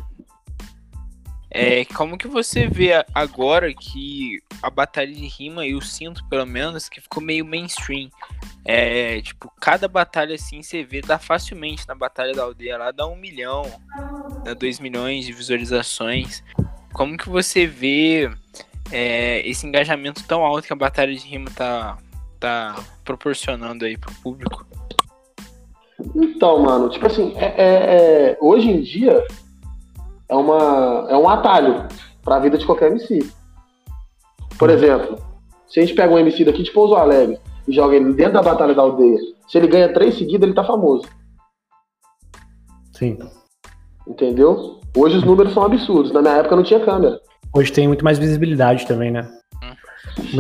É, 1.50 1.84
como 1.86 2.18
que 2.18 2.26
você 2.26 2.66
vê 2.66 3.04
agora 3.14 3.72
que 3.72 4.42
a 4.62 4.68
batalha 4.68 5.12
de 5.12 5.26
rima, 5.26 5.66
eu 5.66 5.80
sinto 5.80 6.26
pelo 6.28 6.44
menos, 6.44 6.88
que 6.88 7.00
ficou 7.00 7.22
meio 7.22 7.44
mainstream. 7.44 8.10
É, 8.64 9.20
tipo, 9.22 9.50
cada 9.60 9.86
batalha 9.86 10.34
assim 10.34 10.62
você 10.62 10.82
vê, 10.82 11.00
dá 11.00 11.18
facilmente 11.18 11.86
na 11.86 11.94
batalha 11.94 12.34
da 12.34 12.42
aldeia 12.42 12.76
lá, 12.76 12.90
dá 12.90 13.06
um 13.06 13.16
milhão, 13.16 13.62
dá 14.44 14.54
dois 14.54 14.80
milhões 14.80 15.24
de 15.24 15.32
visualizações. 15.32 16.42
Como 16.92 17.16
que 17.16 17.28
você 17.28 17.66
vê 17.66 18.30
é, 18.90 19.46
esse 19.48 19.66
engajamento 19.66 20.24
tão 20.24 20.44
alto 20.44 20.66
que 20.66 20.72
a 20.72 20.76
batalha 20.76 21.14
de 21.14 21.26
rima 21.26 21.50
tá, 21.52 21.96
tá 22.40 22.76
proporcionando 23.06 23.84
aí 23.84 23.96
pro 23.96 24.12
público? 24.16 24.66
Então, 26.14 26.60
mano, 26.60 26.90
tipo 26.90 27.06
assim, 27.06 27.32
é, 27.36 27.54
é- 27.56 28.30
é- 28.32 28.38
hoje 28.40 28.68
em 28.68 28.82
dia 28.82 29.24
é, 30.28 30.34
uma, 30.34 31.06
é 31.08 31.16
um 31.16 31.28
atalho 31.28 31.86
pra 32.22 32.40
vida 32.40 32.58
de 32.58 32.66
qualquer 32.66 32.90
MC. 32.90 33.26
Por 34.58 34.68
exemplo, 34.68 35.18
se 35.68 35.80
a 35.80 35.82
gente 35.82 35.94
pega 35.94 36.12
um 36.12 36.18
MC 36.18 36.44
daqui 36.44 36.62
de 36.62 36.72
Pouso 36.72 36.94
Alegre 36.94 37.38
e 37.66 37.72
joga 37.72 37.96
ele 37.96 38.12
dentro 38.12 38.34
da 38.34 38.42
Batalha 38.42 38.74
da 38.74 38.82
Aldeia, 38.82 39.18
se 39.48 39.56
ele 39.56 39.68
ganha 39.68 39.92
três 39.92 40.18
seguidas, 40.18 40.46
ele 40.46 40.54
tá 40.54 40.64
famoso. 40.64 41.08
Sim. 42.92 43.18
Entendeu? 44.06 44.80
Hoje 44.96 45.18
os 45.18 45.24
números 45.24 45.52
são 45.52 45.62
absurdos. 45.62 46.12
Na 46.12 46.22
minha 46.22 46.34
época 46.34 46.56
não 46.56 46.62
tinha 46.62 46.80
câmera. 46.80 47.20
Hoje 47.54 47.72
tem 47.72 47.86
muito 47.86 48.04
mais 48.04 48.18
visibilidade 48.18 48.86
também, 48.86 49.10
né? 49.10 49.28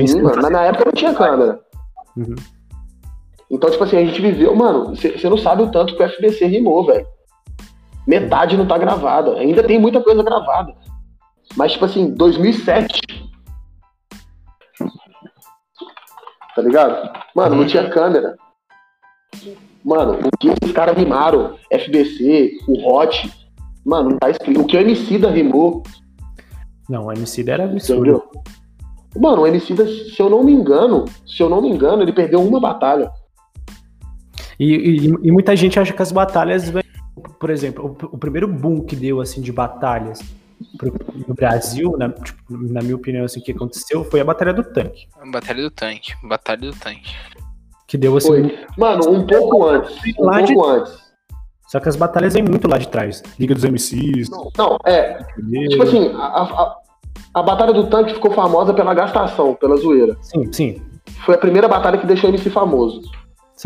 Sim, 0.06 0.22
mano, 0.22 0.42
na 0.42 0.48
minha 0.48 0.62
época 0.62 0.84
não 0.86 0.92
tinha 0.92 1.14
câmera. 1.14 1.60
Uhum. 2.16 2.34
Então, 3.50 3.70
tipo 3.70 3.84
assim, 3.84 3.96
a 3.96 4.04
gente 4.04 4.20
viveu, 4.20 4.54
mano, 4.54 4.94
você 4.96 5.28
não 5.28 5.38
sabe 5.38 5.62
o 5.62 5.70
tanto 5.70 5.96
que 5.96 6.02
o 6.02 6.08
FBC 6.08 6.46
rimou, 6.46 6.84
velho. 6.84 7.06
Metade 8.06 8.56
não 8.56 8.66
tá 8.66 8.76
gravada. 8.78 9.36
Ainda 9.38 9.62
tem 9.62 9.78
muita 9.78 10.00
coisa 10.00 10.22
gravada. 10.22 10.74
Mas, 11.56 11.72
tipo 11.72 11.84
assim, 11.84 12.12
2007. 12.14 13.00
Tá 16.54 16.62
ligado? 16.62 17.12
Mano, 17.34 17.56
não 17.56 17.66
tinha 17.66 17.88
câmera. 17.88 18.36
Mano, 19.84 20.18
o 20.24 20.38
que 20.38 20.48
esses 20.48 20.72
caras 20.72 20.96
rimaram, 20.96 21.56
FBC, 21.70 22.58
o 22.66 22.90
Hot, 22.92 23.30
mano, 23.84 24.10
não 24.10 24.18
tá 24.18 24.30
escrito. 24.30 24.60
O 24.60 24.66
que 24.66 24.76
o 24.76 24.80
MC 24.80 25.18
da 25.18 25.30
rimou, 25.30 25.82
Não, 26.88 27.06
o 27.06 27.12
MC 27.12 27.48
era 27.48 27.64
absurdo. 27.64 28.00
entendeu? 28.02 28.30
Mano, 29.16 29.42
o 29.42 29.46
MC 29.46 29.74
da, 29.74 29.86
se 29.86 30.18
eu 30.18 30.28
não 30.28 30.42
me 30.42 30.52
engano, 30.52 31.04
se 31.26 31.42
eu 31.42 31.48
não 31.48 31.62
me 31.62 31.68
engano, 31.68 32.02
ele 32.02 32.12
perdeu 32.12 32.42
uma 32.42 32.58
batalha. 32.60 33.10
E, 34.58 34.74
e- 34.74 35.06
e 35.24 35.30
muita 35.32 35.54
gente 35.56 35.78
acha 35.78 35.92
que 35.92 36.02
as 36.02 36.10
batalhas, 36.12 36.68
vêm- 36.70 36.82
por 37.38 37.50
exemplo, 37.50 37.96
o, 38.02 38.14
o 38.14 38.18
primeiro 38.18 38.48
boom 38.48 38.80
que 38.80 38.96
deu 38.96 39.20
assim 39.20 39.40
de 39.40 39.52
batalhas 39.52 40.20
pro- 40.78 40.92
no 41.28 41.34
Brasil, 41.34 41.94
na, 41.98 42.08
tipo, 42.10 42.40
na 42.48 42.80
minha 42.82 42.96
opinião, 42.96 43.24
assim, 43.24 43.40
o 43.40 43.42
que 43.42 43.52
aconteceu 43.52 44.04
foi 44.04 44.20
a 44.20 44.24
batalha 44.24 44.52
do 44.54 44.64
tanque, 44.64 45.06
Batalha 45.30 45.62
do 45.62 45.70
tanque, 45.70 46.14
batalha 46.26 46.60
do 46.60 46.72
tanque. 46.76 47.14
que 47.86 47.96
deu 47.98 48.16
assim, 48.16 48.28
Foi. 48.28 48.58
Mano, 48.78 49.08
um 49.10 49.26
pouco 49.26 49.64
antes. 49.66 49.94
Um 50.18 50.24
Lá 50.24 50.40
de- 50.40 50.54
pouco 50.54 50.68
antes. 50.70 50.98
só 51.68 51.78
que 51.78 51.88
as 51.88 51.96
batalhas 51.96 52.32
vêm 52.34 52.42
muito 52.42 52.66
lá 52.68 52.78
de 52.78 52.88
trás, 52.88 53.22
Liga 53.38 53.54
dos 53.54 53.64
MCs, 53.64 54.28
Não, 54.56 54.78
é, 54.86 55.20
entendeu? 55.38 55.68
tipo 55.68 55.82
assim, 55.82 56.10
a, 56.14 56.24
a- 56.42 56.76
A 57.34 57.42
Batalha 57.42 57.72
do 57.74 57.86
Tanque 57.88 58.14
ficou 58.14 58.30
famosa 58.30 58.72
pela 58.72 58.94
gastação, 58.94 59.54
pela 59.54 59.76
zoeira. 59.76 60.16
Sim, 60.22 60.50
sim. 60.52 60.82
Foi 61.24 61.34
a 61.34 61.38
primeira 61.38 61.68
batalha 61.68 61.98
que 61.98 62.06
deixou 62.06 62.30
o 62.30 62.32
MC 62.32 62.48
famoso. 62.48 63.02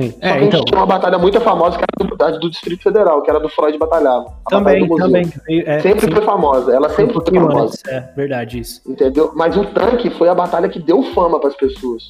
Sim. 0.02 0.11
Só 0.12 0.19
que 0.19 0.26
É, 0.26 0.30
a 0.30 0.38
gente 0.38 0.47
então. 0.49 0.64
tinha 0.64 0.80
uma 0.80 0.87
batalha 0.87 1.19
muito 1.19 1.40
famosa 1.40 1.78
que 1.78 1.85
era 1.85 2.30
do, 2.33 2.38
do 2.38 2.50
Distrito 2.50 2.83
Federal, 2.83 3.23
que 3.23 3.30
era 3.30 3.40
do 3.40 3.49
Freud 3.49 3.76
Batalhava. 3.78 4.26
A 4.47 4.50
Também, 4.50 4.88
também. 4.97 5.33
É, 5.49 5.80
Sempre 5.80 6.07
sim, 6.07 6.12
foi 6.12 6.23
famosa, 6.23 6.75
ela 6.75 6.87
um 6.88 6.90
sempre 6.90 7.14
foi 7.14 7.25
famosa. 7.35 7.64
antes. 7.64 7.85
É, 7.87 8.00
verdade, 8.16 8.59
isso. 8.61 8.80
Entendeu? 8.90 9.33
Mas 9.35 9.57
o 9.57 9.64
tanque 9.66 10.11
foi 10.11 10.28
a 10.28 10.35
batalha 10.35 10.69
que 10.69 10.78
deu 10.78 11.02
fama 11.14 11.38
para 11.38 11.49
as 11.50 11.57
pessoas. 11.57 12.09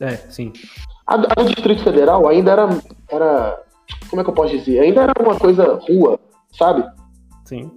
É, 0.00 0.10
sim. 0.28 0.52
A, 1.06 1.14
a 1.14 1.18
do 1.18 1.44
Distrito 1.44 1.82
Federal 1.82 2.26
ainda 2.28 2.52
era, 2.52 2.68
era. 3.10 3.62
Como 4.08 4.20
é 4.20 4.24
que 4.24 4.30
eu 4.30 4.34
posso 4.34 4.56
dizer? 4.56 4.80
Ainda 4.80 5.02
era 5.02 5.12
uma 5.20 5.36
coisa 5.38 5.78
rua, 5.88 6.18
sabe? 6.58 6.84
Sim. 7.44 7.70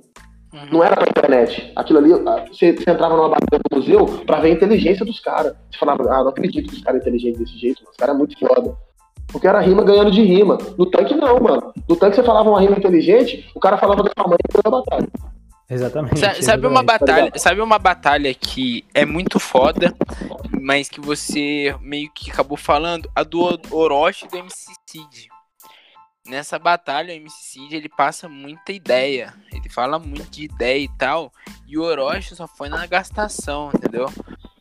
Uhum. 0.53 0.65
Não 0.72 0.84
era 0.84 0.96
pra 0.96 1.05
internet. 1.10 1.72
Aquilo 1.75 2.00
ali, 2.00 2.13
ah, 2.13 2.46
você, 2.50 2.74
você 2.74 2.89
entrava 2.89 3.15
numa 3.17 3.29
batalha 3.29 3.62
do 3.69 3.75
museu 3.77 4.05
pra 4.25 4.39
ver 4.39 4.50
a 4.51 4.53
inteligência 4.53 5.05
dos 5.05 5.19
caras. 5.19 5.53
Você 5.69 5.77
falava, 5.77 6.03
ah, 6.10 6.24
não 6.24 6.29
acredito 6.29 6.69
que 6.69 6.75
os 6.77 6.81
caras 6.81 7.03
são 7.03 7.10
inteligentes 7.10 7.39
desse 7.39 7.60
jeito, 7.60 7.79
mano. 7.81 7.91
os 7.91 7.98
caras 7.98 8.15
é 8.15 8.17
muito 8.17 8.39
foda. 8.39 8.77
Porque 9.31 9.48
era 9.48 9.60
rima 9.60 9.84
ganhando 9.84 10.10
de 10.12 10.24
rima. 10.24 10.57
No 10.77 10.86
tanque 10.86 11.13
não, 11.15 11.39
mano. 11.39 11.74
No 11.88 11.96
tanque 11.96 12.15
você 12.15 12.24
falava 12.24 12.50
uma 12.50 12.62
rima 12.62 12.77
inteligente, 12.77 13.50
o 13.53 13.60
cara 13.60 13.77
falava 13.77 14.03
da 14.03 14.12
sua 14.17 14.27
mãe 14.27 14.38
e 14.50 14.62
da 14.63 14.69
batalha. 14.69 15.07
Exatamente. 15.69 16.17
Sa- 16.19 16.41
Sabe 16.41 16.65
uma 16.65 16.81
batalha, 16.81 17.31
sabe 17.36 17.62
uma 17.62 17.77
batalha 17.77 18.34
que 18.34 18.86
é 18.93 19.05
muito 19.05 19.38
foda, 19.38 19.93
mas 20.62 20.88
que 20.88 21.01
você 21.01 21.75
meio 21.81 22.10
que 22.13 22.31
acabou 22.31 22.57
falando? 22.57 23.10
A 23.13 23.22
do 23.24 23.41
Orochi 23.69 24.25
e 24.25 24.29
do 24.29 24.38
MC 24.38 24.72
Cid. 24.86 25.27
Nessa 26.25 26.57
batalha, 26.57 27.13
o 27.13 27.17
MC 27.17 27.36
Cid, 27.51 27.75
ele 27.75 27.89
passa 27.89 28.27
muita 28.29 28.72
ideia. 28.72 29.34
Ele 29.53 29.69
fala 29.69 29.98
muito 30.00 30.29
de 30.29 30.43
ideia 30.46 30.79
e 30.84 30.89
tal. 30.98 31.31
E 31.67 31.77
o 31.77 31.84
Orochi 31.84 32.34
só 32.36 32.48
foi 32.48 32.69
na 32.69 32.86
gastação, 32.86 33.69
entendeu? 33.74 34.07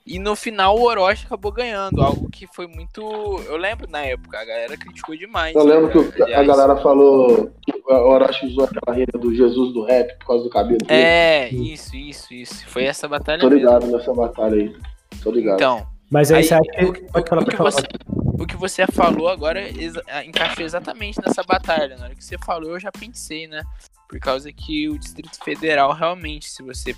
E 0.07 0.21
no 0.21 0.37
final 0.37 0.77
o 0.79 0.83
Orochi 0.85 1.27
acabou 1.27 1.51
ganhando, 1.51 2.01
algo 2.01 2.31
que 2.31 2.47
foi 2.47 2.69
muito. 2.69 3.01
Eu 3.47 3.57
lembro 3.57 3.91
na 3.91 4.03
época, 4.03 4.39
a 4.39 4.45
galera 4.45 4.77
criticou 4.77 5.17
demais. 5.17 5.55
Eu 5.57 5.65
lembro 5.65 5.91
que 5.91 5.99
o- 5.99 6.23
a 6.23 6.27
aliás. 6.27 6.47
galera 6.47 6.77
falou 6.77 7.51
que 7.61 7.73
o 7.73 7.93
Orochi 7.93 8.47
usou 8.47 8.65
aquela 8.65 8.97
rima 8.97 9.19
do 9.21 9.35
Jesus 9.35 9.73
do 9.75 9.85
rap 9.85 10.17
por 10.21 10.27
causa 10.29 10.45
do 10.45 10.51
cabelo 10.51 10.79
dele. 10.79 11.01
É, 11.03 11.49
isso, 11.51 11.97
isso, 11.97 12.33
isso. 12.33 12.67
Foi 12.69 12.85
essa 12.85 13.09
batalha 13.09 13.41
Tô 13.41 13.49
mesmo. 13.51 13.59
ligado 13.59 13.87
nessa 13.89 14.15
batalha 14.15 14.55
aí. 14.55 14.77
Tô 15.23 15.31
ligado. 15.33 15.57
Então, 15.57 15.87
Mas 16.09 16.31
aí, 16.31 16.39
Aí, 16.39 16.45
você 16.45 16.55
acha 16.55 16.63
que. 16.71 16.85
o, 16.85 17.27
falar, 17.27 17.43
o 17.43 17.47
que 17.47 17.57
você, 17.57 17.83
o 18.15 18.47
que 18.47 18.57
você 18.57 18.87
falou 18.87 19.29
agora 19.29 19.61
exa- 19.61 20.05
encaixou 20.25 20.65
exatamente 20.65 21.19
nessa 21.21 21.43
batalha. 21.43 21.97
Na 21.97 22.05
hora 22.05 22.15
que 22.15 22.25
você 22.25 22.39
falou, 22.39 22.71
eu 22.71 22.79
já 22.79 22.93
pensei, 22.93 23.49
né? 23.49 23.61
Por 24.09 24.21
causa 24.21 24.53
que 24.53 24.89
o 24.89 24.97
Distrito 24.97 25.37
Federal, 25.43 25.93
realmente, 25.93 26.49
se 26.49 26.63
você 26.63 26.95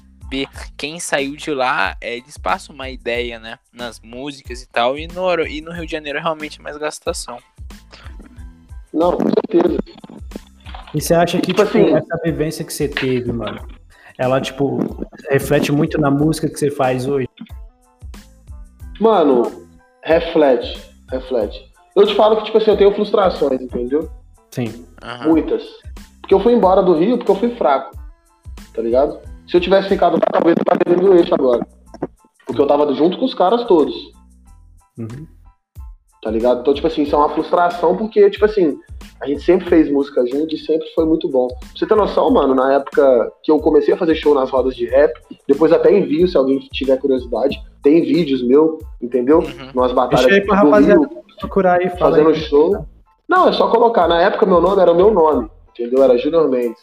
quem 0.77 1.01
saiu 1.01 1.37
de 1.37 1.51
lá, 1.53 1.97
é, 2.01 2.17
eles 2.17 2.37
passam 2.37 2.75
uma 2.75 2.89
ideia, 2.91 3.39
né? 3.39 3.59
Nas 3.73 4.01
músicas 4.01 4.63
e 4.63 4.69
tal. 4.69 4.99
E 4.99 5.07
no, 5.09 5.47
e 5.47 5.61
no 5.61 5.73
Rio 5.73 5.87
de 5.87 5.93
Janeiro, 5.93 6.19
realmente, 6.21 6.61
é 6.61 6.63
mais 6.63 6.77
gastação. 6.77 7.39
Não, 8.93 9.13
com 9.17 9.29
certeza. 9.29 9.79
E 10.95 11.01
você 11.01 11.15
acha 11.15 11.39
que, 11.41 11.49
Tipo 11.53 11.65
tipo, 11.65 11.79
assim- 11.79 11.95
essa 11.95 12.21
vivência 12.25 12.65
que 12.65 12.73
você 12.73 12.89
teve, 12.89 13.31
mano, 13.33 13.67
ela, 14.17 14.41
tipo, 14.41 14.79
reflete 15.31 15.71
muito 15.71 16.01
na 16.01 16.11
música 16.11 16.49
que 16.49 16.59
você 16.59 16.71
faz 16.71 17.07
hoje? 17.07 17.29
Mano, 19.01 19.67
reflete, 20.03 20.81
reflete. 21.11 21.71
Eu 21.95 22.07
te 22.07 22.15
falo 22.15 22.37
que, 22.39 22.45
tipo 22.45 22.59
assim, 22.59 22.71
eu 22.71 22.77
tenho 22.77 22.95
frustrações, 22.95 23.61
entendeu? 23.61 24.11
Sim. 24.51 24.87
Aham. 25.03 25.29
Muitas. 25.29 25.63
Porque 26.21 26.35
eu 26.35 26.41
fui 26.41 26.53
embora 26.53 26.83
do 26.83 26.95
Rio 26.99 27.17
porque 27.19 27.31
eu 27.31 27.37
fui 27.37 27.55
fraco. 27.57 27.97
Tá 28.75 28.83
ligado? 28.83 29.21
Se 29.49 29.57
eu 29.57 29.61
tivesse 29.61 29.89
ficado 29.89 30.15
lá, 30.15 30.27
talvez 30.31 30.57
eu 30.57 30.63
estaria 30.63 30.95
dentro 30.95 31.11
do 31.11 31.19
eixo 31.19 31.35
agora. 31.35 31.67
Porque 32.47 32.61
eu 32.61 32.67
tava 32.67 32.93
junto 32.95 33.19
com 33.19 33.25
os 33.25 33.35
caras 33.35 33.65
todos. 33.65 33.95
Uhum. 34.99 35.27
Tá 36.23 36.31
ligado? 36.31 36.61
Então, 36.61 36.75
tipo 36.75 36.87
assim, 36.87 37.03
isso 37.03 37.15
é 37.15 37.19
uma 37.19 37.31
frustração 37.31 37.97
porque, 37.97 38.29
tipo 38.29 38.45
assim, 38.45 38.79
a 39.21 39.27
gente 39.27 39.43
sempre 39.43 39.69
fez 39.69 39.91
música 39.91 40.25
junto 40.27 40.55
e 40.55 40.59
sempre 40.59 40.87
foi 40.95 41.07
muito 41.07 41.29
bom. 41.29 41.49
Pra 41.49 41.59
você 41.75 41.87
ter 41.87 41.95
noção, 41.95 42.31
mano, 42.31 42.55
na 42.55 42.75
época 42.75 43.33
que 43.43 43.51
eu 43.51 43.59
comecei 43.59 43.95
a 43.95 43.97
fazer 43.97 44.15
show 44.17 44.35
nas 44.35 44.51
rodas 44.51 44.77
de 44.77 44.87
rap, 44.87 45.13
depois 45.47 45.73
até 45.73 45.97
envio 45.97 46.29
se 46.29 46.37
alguém 46.37 46.59
tiver 46.73 46.99
curiosidade. 46.99 47.63
Tem 47.83 48.03
vídeos 48.03 48.43
meu, 48.43 48.79
entendeu? 49.01 49.39
Uhum. 49.39 49.71
Umas 49.75 49.93
batalhas 49.93 50.27
Deixa 50.27 50.41
aí 50.41 50.47
pra 50.47 50.61
do 50.61 50.67
rapaziada 50.67 51.01
Rio, 51.01 51.23
procurar 51.39 51.81
aí, 51.81 51.91
fazendo 51.91 52.31
aí. 52.31 52.35
show. 52.35 52.85
Não, 53.29 53.49
é 53.49 53.53
só 53.53 53.69
colocar. 53.69 54.09
Na 54.09 54.21
época 54.21 54.45
meu 54.45 54.61
nome 54.61 54.83
era 54.83 54.93
o 54.93 54.97
meu 54.97 55.13
nome, 55.13 55.49
entendeu? 55.71 56.03
Era 56.03 56.19
Junior 56.19 56.49
Mendes. 56.49 56.81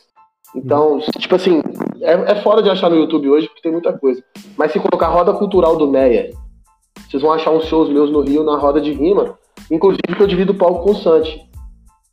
Então, 0.55 0.99
tipo 1.19 1.35
assim, 1.35 1.61
é, 2.01 2.31
é 2.31 2.35
fora 2.41 2.61
de 2.61 2.69
achar 2.69 2.89
no 2.89 2.95
YouTube 2.95 3.29
hoje 3.29 3.47
porque 3.47 3.61
tem 3.61 3.71
muita 3.71 3.93
coisa. 3.97 4.23
Mas 4.57 4.71
se 4.71 4.79
colocar 4.79 5.07
Roda 5.07 5.33
Cultural 5.33 5.75
do 5.77 5.87
Meia, 5.87 6.31
vocês 7.09 7.21
vão 7.21 7.31
achar 7.31 7.51
uns 7.51 7.65
shows 7.65 7.89
meus 7.89 8.09
no 8.11 8.21
Rio 8.21 8.43
na 8.43 8.57
roda 8.57 8.79
de 8.81 8.91
rima. 8.93 9.37
Inclusive 9.71 10.15
que 10.15 10.21
eu 10.21 10.27
divido 10.27 10.51
o 10.53 10.55
palco 10.55 10.83
com 10.83 10.91
o 10.91 10.95
Santi, 10.95 11.39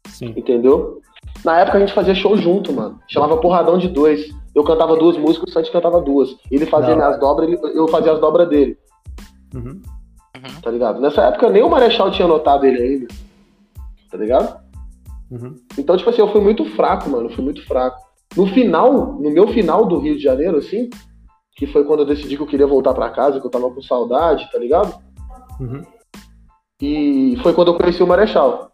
Sim. 0.06 0.32
entendeu? 0.36 1.00
Na 1.44 1.58
época 1.60 1.76
a 1.78 1.80
gente 1.80 1.92
fazia 1.92 2.14
show 2.14 2.36
junto, 2.36 2.72
mano. 2.72 2.98
Chamava 3.08 3.36
Porradão 3.38 3.76
de 3.78 3.88
Dois. 3.88 4.30
Eu 4.54 4.62
cantava 4.64 4.96
duas 4.96 5.16
músicas, 5.16 5.48
o 5.50 5.52
Santi 5.52 5.70
cantava 5.72 6.00
duas. 6.00 6.36
Ele 6.50 6.66
fazia 6.66 6.94
minhas 6.94 7.18
dobras, 7.18 7.48
ele- 7.48 7.60
eu 7.74 7.88
fazia 7.88 8.12
as 8.12 8.20
dobras 8.20 8.48
dele, 8.48 8.76
Uhum. 9.54 9.80
tá 10.62 10.70
ligado? 10.70 11.00
Nessa 11.00 11.22
época 11.22 11.48
nem 11.48 11.62
o 11.62 11.70
Marechal 11.70 12.10
tinha 12.10 12.28
notado 12.28 12.66
ele 12.66 12.82
ainda, 12.82 13.08
tá 14.10 14.18
ligado? 14.18 14.60
Uhum. 15.30 15.54
Então, 15.78 15.96
tipo 15.96 16.10
assim, 16.10 16.20
eu 16.20 16.30
fui 16.30 16.40
muito 16.42 16.64
fraco, 16.76 17.08
mano. 17.08 17.30
Fui 17.30 17.42
muito 17.42 17.66
fraco. 17.66 17.96
No 18.36 18.46
final, 18.46 18.92
no 18.92 19.30
meu 19.30 19.48
final 19.48 19.84
do 19.84 19.98
Rio 19.98 20.16
de 20.16 20.22
Janeiro, 20.22 20.58
assim, 20.58 20.88
que 21.56 21.66
foi 21.66 21.84
quando 21.84 22.00
eu 22.00 22.06
decidi 22.06 22.36
que 22.36 22.42
eu 22.42 22.46
queria 22.46 22.66
voltar 22.66 22.94
pra 22.94 23.10
casa, 23.10 23.40
que 23.40 23.46
eu 23.46 23.50
tava 23.50 23.70
com 23.70 23.82
saudade, 23.82 24.50
tá 24.50 24.58
ligado? 24.58 24.94
Uhum. 25.60 25.82
E 26.80 27.38
foi 27.42 27.52
quando 27.52 27.68
eu 27.68 27.78
conheci 27.78 28.02
o 28.02 28.06
Marechal. 28.06 28.70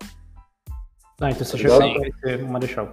Ah, 1.20 1.30
então 1.30 1.44
você 1.44 1.52
Tá 1.52 1.58
chegou 1.58 1.76
a 1.76 1.80
conhecer 1.80 2.44
o 2.44 2.48
Marechal. 2.48 2.88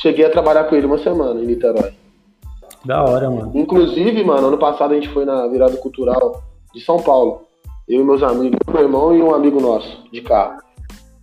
Cheguei 0.00 0.24
a 0.24 0.30
trabalhar 0.30 0.64
com 0.64 0.76
ele 0.76 0.86
uma 0.86 0.98
semana 0.98 1.40
em 1.40 1.46
Niterói. 1.46 1.92
Da 2.84 3.02
hora, 3.02 3.30
mano. 3.30 3.52
Inclusive, 3.54 4.24
mano, 4.24 4.48
ano 4.48 4.58
passado 4.58 4.92
a 4.92 4.94
gente 4.94 5.08
foi 5.08 5.24
na 5.24 5.46
virada 5.46 5.76
cultural 5.76 6.42
de 6.74 6.80
São 6.80 7.02
Paulo. 7.02 7.42
Eu 7.88 8.00
e 8.00 8.04
meus 8.04 8.22
amigos, 8.22 8.58
meu 8.68 8.82
irmão 8.82 9.14
e 9.14 9.22
um 9.22 9.34
amigo 9.34 9.60
nosso, 9.60 10.04
de 10.10 10.20
carro. 10.20 10.62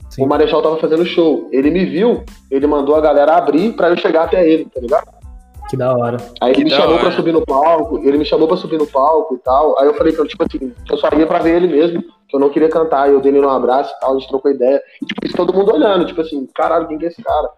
Sim. 0.10 0.24
O 0.24 0.28
Marechal 0.28 0.62
tava 0.62 0.78
fazendo 0.78 1.06
show. 1.06 1.48
Ele 1.51 1.70
me 1.70 1.86
viu, 1.86 2.24
ele 2.50 2.66
mandou 2.66 2.96
a 2.96 3.01
galera 3.01 3.38
abrir 3.38 3.74
pra 3.74 3.89
eu 3.89 3.98
chegar 3.98 4.24
até 4.24 4.48
ele, 4.48 4.66
tá 4.66 4.80
ligado? 4.82 5.20
Que 5.70 5.78
da 5.78 5.96
hora. 5.96 6.18
Aí 6.42 6.50
ele 6.51 6.56
Que 6.58 6.63
me 6.63 6.72
chamou 6.72 6.96
hora. 6.96 7.00
pra 7.04 7.12
subir 7.12 7.32
no 7.32 7.46
palco, 7.46 8.00
ele 8.00 8.18
me 8.18 8.25
chamou 8.25 8.48
pra 8.48 8.58
subir 8.58 8.80
no 8.80 8.88
palco 8.88 9.36
e 9.36 9.38
tal. 9.39 9.80
Aí 9.80 9.86
eu 9.86 9.94
falei 9.94 10.12
que 10.13 10.20
eu, 10.20 10.28
tipo 10.28 10.44
assim, 10.44 10.74
eu 10.89 10.98
só 10.98 11.10
ia 11.16 11.28
pra 11.28 11.38
ver 11.39 11.58
ele 11.58 11.68
mesmo, 11.68 12.01
que 12.28 12.36
eu 12.36 12.39
não 12.39 12.50
queria 12.50 12.70
cantar. 12.70 13.08
Eu 13.08 13.22
dei 13.22 13.32
ele 13.32 13.46
um 13.46 13.50
abraço 13.50 13.94
e 13.96 14.00
tal, 14.00 14.16
a 14.16 14.20
gente 14.20 14.28
trocou 14.28 14.50
ideia. 14.50 14.82
E 15.01 15.06
tipo, 15.06 15.25
isso 15.25 15.38
todo 15.38 15.54
mundo 15.54 15.72
olhando, 15.72 16.06
tipo 16.08 16.22
assim, 16.22 16.48
caralho, 16.56 16.88
quem 16.88 16.98
que 16.98 17.06
é 17.06 17.10
esse 17.10 17.22
cara? 17.22 17.50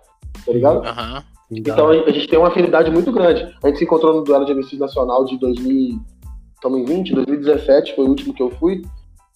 Tá 0.46 0.51
ligado? 0.51 0.81
Da 0.81 1.24
Então 1.50 1.88
a 1.89 2.12
gente 2.12 2.27
tem 2.27 2.38
uma 2.38 2.50
afinidade 2.50 2.91
muito 2.91 3.13
grande. 3.13 3.43
A 3.63 3.67
gente 3.67 3.77
se 3.79 3.86
encontrou 3.86 4.13
no 4.13 4.24
duelo 4.24 4.43
de 4.46 4.53
MCs 4.53 4.77
nacional 4.79 5.24
de 5.24 5.38
2000, 5.38 5.98
estamos 6.55 6.79
em 6.79 6.84
20, 6.86 7.13
2017 7.15 7.96
foi 7.96 8.05
o 8.05 8.10
último 8.10 8.34
que 8.34 8.43
eu 8.43 8.50
fui, 8.51 8.81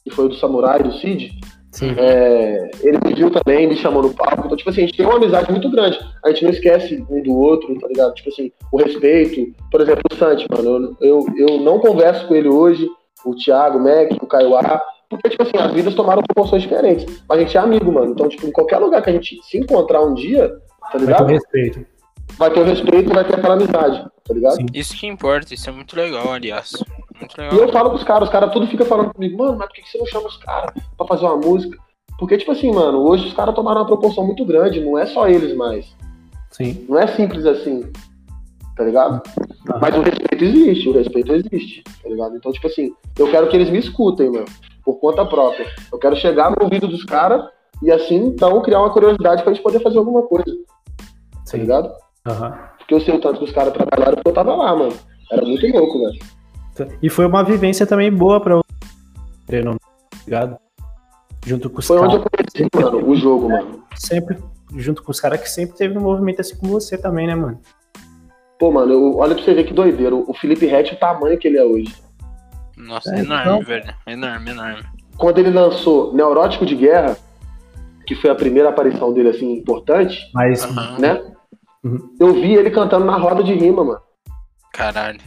que 0.04 0.10
foi 0.10 0.26
o 0.26 0.30
do 0.30 0.36
Samurai, 0.36 0.84
do 0.84 0.92
Cid. 0.94 1.32
Sim. 1.76 1.94
É, 1.98 2.72
ele 2.82 2.98
me 3.06 3.14
viu 3.14 3.30
também, 3.30 3.68
me 3.68 3.76
chamou 3.76 4.02
no 4.02 4.14
palco. 4.14 4.44
Então, 4.46 4.56
tipo 4.56 4.70
assim, 4.70 4.84
a 4.84 4.86
gente 4.86 4.96
tem 4.96 5.06
uma 5.06 5.18
amizade 5.18 5.52
muito 5.52 5.70
grande. 5.70 6.00
A 6.24 6.30
gente 6.30 6.46
não 6.46 6.52
esquece 6.52 7.06
um 7.10 7.22
do 7.22 7.36
outro, 7.38 7.78
tá 7.80 7.88
ligado? 7.88 8.14
Tipo 8.14 8.30
assim, 8.30 8.50
o 8.72 8.78
respeito. 8.78 9.54
Por 9.70 9.82
exemplo, 9.82 10.02
o 10.10 10.16
Santi, 10.16 10.48
mano, 10.50 10.96
eu, 11.02 11.26
eu, 11.36 11.48
eu 11.50 11.60
não 11.60 11.78
converso 11.80 12.26
com 12.28 12.34
ele 12.34 12.48
hoje, 12.48 12.88
o 13.26 13.36
Thiago, 13.36 13.78
o 13.78 13.84
Mac, 13.84 14.12
o 14.22 14.26
Kaiowá, 14.26 14.82
porque, 15.10 15.30
tipo 15.30 15.44
assim, 15.44 15.58
as 15.60 15.72
vidas 15.74 15.94
tomaram 15.94 16.24
proporções 16.24 16.62
diferentes. 16.62 17.06
Mas 17.28 17.38
a 17.38 17.42
gente 17.42 17.58
é 17.58 17.60
amigo, 17.60 17.92
mano. 17.92 18.12
Então, 18.14 18.30
tipo, 18.30 18.48
em 18.48 18.52
qualquer 18.52 18.78
lugar 18.78 19.02
que 19.02 19.10
a 19.10 19.14
gente 19.14 19.38
se 19.44 19.58
encontrar 19.58 20.02
um 20.02 20.14
dia, 20.14 20.48
tá 20.50 20.98
Vai 20.98 21.00
ter 21.00 21.00
ligado? 21.06 21.24
o 21.26 21.28
respeito. 21.28 21.86
vai 22.40 22.50
ter 22.52 22.60
o 22.62 22.64
respeito 22.64 23.12
e 23.12 23.14
vai 23.14 23.24
ter 23.26 23.36
aquela 23.36 23.54
amizade, 23.56 24.06
tá 24.28 24.34
ligado? 24.34 24.56
Sim. 24.56 24.66
Isso 24.74 24.96
que 24.98 25.08
importa, 25.08 25.54
isso 25.54 25.70
é 25.70 25.74
muito 25.74 25.96
legal, 25.96 26.34
aliás. 26.34 26.72
Muito 27.20 27.36
E 27.38 27.42
legal. 27.42 27.60
eu 27.60 27.72
falo 27.72 27.90
pros 27.92 28.04
caras, 28.04 28.28
os 28.28 28.32
caras 28.32 28.52
tudo 28.52 28.68
fica 28.68 28.84
falando 28.86 29.14
comigo, 29.14 29.38
mano, 29.38 29.58
mas 29.58 29.68
por 29.68 29.76
que 29.76 29.90
você 29.90 29.98
não 29.98 30.06
chama 30.06 30.28
os 30.28 30.38
caras 30.38 30.74
pra 30.98 31.08
fazer 31.08 31.26
uma 31.26 31.38
música? 31.38 31.78
Porque, 32.18 32.38
tipo 32.38 32.52
assim, 32.52 32.72
mano, 32.72 33.00
hoje 33.00 33.28
os 33.28 33.34
caras 33.34 33.54
tomaram 33.54 33.82
uma 33.82 33.88
proporção 33.88 34.26
muito 34.26 34.44
grande, 34.46 34.80
não 34.80 34.98
é 34.98 35.06
só 35.06 35.28
eles 35.28 35.56
mais. 35.56 35.94
Sim. 36.52 36.86
Não 36.90 36.98
é 36.98 37.08
simples 37.08 37.46
assim, 37.46 37.92
tá 38.76 38.84
ligado? 38.84 39.22
Aham. 39.70 39.80
Mas 39.82 39.96
o 39.96 40.02
respeito 40.02 40.44
existe, 40.44 40.90
o 40.90 40.94
respeito 40.94 41.34
existe, 41.34 41.84
tá 41.84 42.10
ligado? 42.10 42.36
Então, 42.38 42.52
tipo 42.52 42.68
assim, 42.68 42.94
eu 43.20 43.30
quero 43.30 43.48
que 43.50 43.56
eles 43.56 43.70
me 43.70 43.80
escutem, 43.80 44.30
mano, 44.32 44.46
por 44.84 45.00
conta 45.00 45.26
própria. 45.26 45.68
Eu 45.92 46.00
quero 46.00 46.16
chegar 46.16 46.50
no 46.50 46.58
ouvido 46.62 46.88
dos 46.88 47.04
caras 47.04 47.44
e 47.84 47.92
assim, 47.92 48.16
então, 48.28 48.62
criar 48.62 48.80
uma 48.80 48.92
curiosidade 48.94 49.44
pra 49.44 49.54
gente 49.54 49.62
poder 49.62 49.82
fazer 49.82 49.98
alguma 49.98 50.24
coisa, 50.24 50.46
tá 50.48 51.42
Sim. 51.46 51.58
ligado? 51.60 51.92
Aham. 52.26 52.58
Porque 52.86 52.94
eu 52.94 53.02
sei 53.02 53.16
o 53.16 53.20
tanto 53.20 53.40
que 53.40 53.46
os 53.46 53.52
caras 53.52 53.74
trabalharam 53.74 54.14
porque 54.16 54.30
eu 54.30 54.34
tava 54.34 54.56
lá, 54.56 54.76
mano. 54.76 54.94
Era 55.32 55.42
muito 55.44 55.66
louco, 55.68 56.00
velho. 56.00 56.96
E 57.02 57.10
foi 57.10 57.26
uma 57.26 57.44
vivência 57.44 57.86
também 57.88 58.12
boa 58.12 58.40
pra 58.40 58.58
você, 59.48 59.62
não 59.64 59.74
tá 59.78 59.88
ligado? 60.26 60.58
Junto 61.46 61.70
com 61.70 61.80
os 61.80 61.88
Foi 61.88 61.98
onde 62.00 62.16
eu 62.16 62.24
caras. 62.24 62.46
conheci, 62.54 62.70
mano, 62.76 63.10
o 63.10 63.16
jogo, 63.16 63.50
mano. 63.50 63.84
Sempre, 63.96 64.38
junto 64.76 65.02
com 65.04 65.12
os 65.12 65.20
caras 65.20 65.40
que 65.42 65.50
sempre 65.50 65.76
teve 65.78 65.98
um 65.98 66.02
movimento 66.02 66.42
assim 66.42 66.56
como 66.58 66.74
você 66.74 66.98
também, 66.98 67.28
né, 67.28 67.36
mano? 67.36 67.60
Pô, 68.60 68.72
mano, 68.72 68.92
eu- 68.94 69.18
olha 69.18 69.34
pra 69.36 69.44
você 69.44 69.54
ver 69.54 69.64
que 69.66 69.74
doideira. 69.74 70.16
O 70.16 70.34
Felipe 70.34 70.66
Rett, 70.66 70.94
o 70.94 71.00
tamanho 71.00 71.38
que 71.40 71.48
ele 71.48 71.58
é 71.58 71.64
hoje. 71.64 71.94
Nossa, 72.78 73.16
É, 73.16 73.20
enorme, 73.20 73.44
então. 73.44 73.62
velho. 73.64 73.94
Enorme, 74.08 74.52
enorme. 74.52 74.84
Quando 75.18 75.38
ele 75.40 75.50
lançou 75.52 76.14
Neurótico 76.14 76.66
de 76.66 76.76
Guerra, 76.76 77.16
que 78.06 78.16
foi 78.16 78.30
a 78.30 78.36
primeira 78.36 78.70
aparição 78.70 79.14
dele, 79.14 79.30
assim, 79.30 79.54
importante, 79.54 80.20
Mas, 80.34 80.68
né? 81.00 81.22
Uhum. 81.86 82.16
Eu 82.20 82.34
vi 82.34 82.56
ele 82.56 82.72
cantando 82.72 83.06
na 83.06 83.16
roda 83.16 83.44
de 83.44 83.54
rima, 83.54 83.84
mano. 83.84 84.00
Caralho. 84.74 85.20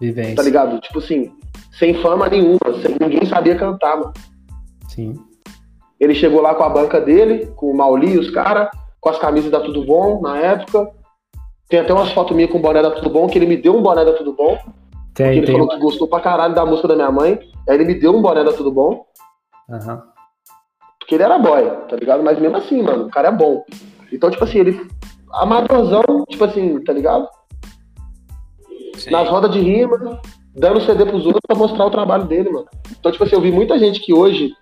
vivência. 0.00 0.36
Tá 0.36 0.42
ligado? 0.42 0.78
Tipo 0.80 0.98
assim, 0.98 1.32
sem 1.72 1.94
fama 2.02 2.28
nenhuma, 2.28 2.58
sem 2.82 2.94
ninguém 3.00 3.24
sabia 3.26 3.56
cantar, 3.56 3.96
mano. 3.96 4.12
Sim. 4.88 5.14
Ele 5.98 6.14
chegou 6.14 6.40
lá 6.40 6.54
com 6.54 6.62
a 6.62 6.68
banca 6.68 7.00
dele, 7.00 7.46
com 7.56 7.70
o 7.70 7.76
Mauli, 7.76 8.16
os 8.18 8.30
caras, 8.30 8.68
com 9.00 9.08
as 9.08 9.18
camisas 9.18 9.50
da 9.50 9.60
Tudo 9.60 9.84
Bom 9.84 10.20
na 10.20 10.38
época. 10.38 10.90
Tem 11.68 11.80
até 11.80 11.92
umas 11.92 12.12
fotos 12.12 12.36
minhas 12.36 12.50
com 12.52 12.58
o 12.58 12.60
boné 12.62 12.80
da 12.82 12.90
Tudo 12.92 13.10
Bom, 13.10 13.26
que 13.26 13.36
ele 13.38 13.46
me 13.46 13.56
deu 13.56 13.76
um 13.76 13.82
boné 13.82 14.04
da 14.04 14.12
Tudo 14.12 14.32
Bom. 14.32 14.56
que 14.56 15.14
Tem, 15.14 15.36
ele 15.38 15.46
tem. 15.46 15.54
falou 15.56 15.68
que 15.68 15.78
gostou 15.78 16.06
pra 16.06 16.20
caralho 16.20 16.54
da 16.54 16.64
música 16.64 16.86
da 16.88 16.94
minha 16.94 17.10
mãe. 17.10 17.38
Aí 17.68 17.74
ele 17.74 17.84
me 17.84 17.94
deu 17.94 18.14
um 18.14 18.22
boné 18.22 18.44
da 18.44 18.52
Tudo 18.52 18.70
Bom, 18.70 19.04
Aham. 19.68 20.02
porque 21.00 21.14
ele 21.16 21.24
era 21.24 21.38
boy, 21.38 21.64
tá 21.88 21.96
ligado? 21.96 22.22
Mas 22.22 22.38
mesmo 22.38 22.56
assim, 22.56 22.82
mano, 22.82 23.06
o 23.06 23.10
cara 23.10 23.28
é 23.28 23.32
bom. 23.32 23.64
Então, 24.12 24.30
tipo 24.30 24.44
assim, 24.44 24.58
ele. 24.60 24.88
Amadorzão, 25.32 26.02
tipo 26.28 26.44
assim, 26.44 26.82
tá 26.84 26.92
ligado? 26.92 27.28
Sim. 28.96 29.10
Nas 29.10 29.28
rodas 29.28 29.52
de 29.52 29.60
rima, 29.60 30.20
dando 30.54 30.80
CD 30.80 31.04
pros 31.06 31.24
outros 31.24 31.40
pra 31.46 31.56
mostrar 31.56 31.86
o 31.86 31.90
trabalho 31.90 32.24
dele, 32.24 32.50
mano. 32.50 32.66
Então, 32.98 33.12
tipo 33.12 33.24
assim, 33.24 33.34
eu 33.36 33.40
vi 33.40 33.52
muita 33.52 33.78
gente 33.78 34.00
que 34.00 34.12
hoje 34.12 34.52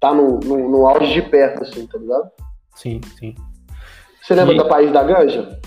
tá 0.00 0.12
no, 0.12 0.40
no, 0.40 0.68
no 0.70 0.86
auge 0.88 1.12
de 1.12 1.22
perto, 1.22 1.62
assim, 1.62 1.86
tá 1.86 1.98
ligado? 1.98 2.28
Sim, 2.74 3.00
sim. 3.18 3.34
Você 4.22 4.34
lembra 4.34 4.54
E- 4.54 4.58
da 4.58 4.64
País 4.64 4.90
da 4.92 5.02
Ganja? 5.04 5.60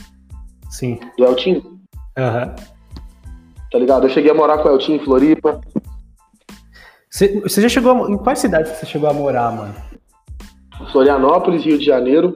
Sim. 0.70 1.00
Do 1.18 1.24
Eltinho? 1.26 1.80
Aham. 2.18 2.54
Tá 3.72 3.78
ligado? 3.80 4.06
Eu 4.06 4.10
cheguei 4.10 4.32
a 4.32 4.34
morar 4.34 4.58
com 4.60 4.68
o 4.70 4.72
Eltinho 4.72 5.00
em 5.02 5.06
Floripa. 5.06 5.62
Você 7.10 7.40
você 7.42 7.62
já 7.62 7.70
chegou. 7.70 8.06
a- 8.06 8.12
Em 8.12 8.18
quais 8.18 8.40
cidades 8.40 8.72
você 8.74 8.86
chegou 8.86 9.10
a 9.10 9.14
morar, 9.14 9.52
mano? 9.52 9.74
Florianópolis, 10.92 11.64
Rio 11.64 11.78
de 11.78 11.86
Janeiro, 11.86 12.36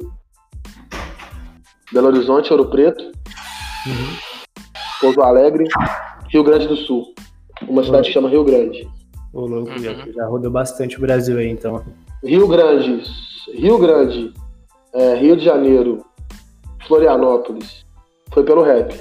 Belo 1.92 2.08
Horizonte, 2.08 2.52
Ouro 2.54 2.70
Preto, 2.70 3.04
Uhum. 3.88 4.16
Pouso 5.02 5.22
Alegre, 5.22 5.66
Rio 6.30 6.44
Grande 6.44 6.68
do 6.68 6.76
Sul. 6.76 7.14
Uma 7.68 7.84
cidade 7.84 8.08
que 8.08 8.14
chama 8.14 8.30
Rio 8.30 8.44
Grande. 8.44 8.88
Ô, 9.34 9.46
louco, 9.46 9.72
Uhum. 9.72 9.78
já, 9.80 9.94
já 9.94 10.26
rodou 10.28 10.52
bastante 10.52 10.98
o 10.98 11.02
Brasil 11.02 11.38
aí, 11.38 11.50
então. 11.50 11.84
Rio 12.24 12.48
Grande, 12.48 13.04
Rio 13.54 13.78
Grande, 13.80 14.34
é, 14.94 15.16
Rio 15.16 15.36
de 15.36 15.44
Janeiro, 15.44 16.06
Florianópolis. 16.88 17.86
Foi 18.32 18.44
pelo 18.44 18.62
rap, 18.64 18.94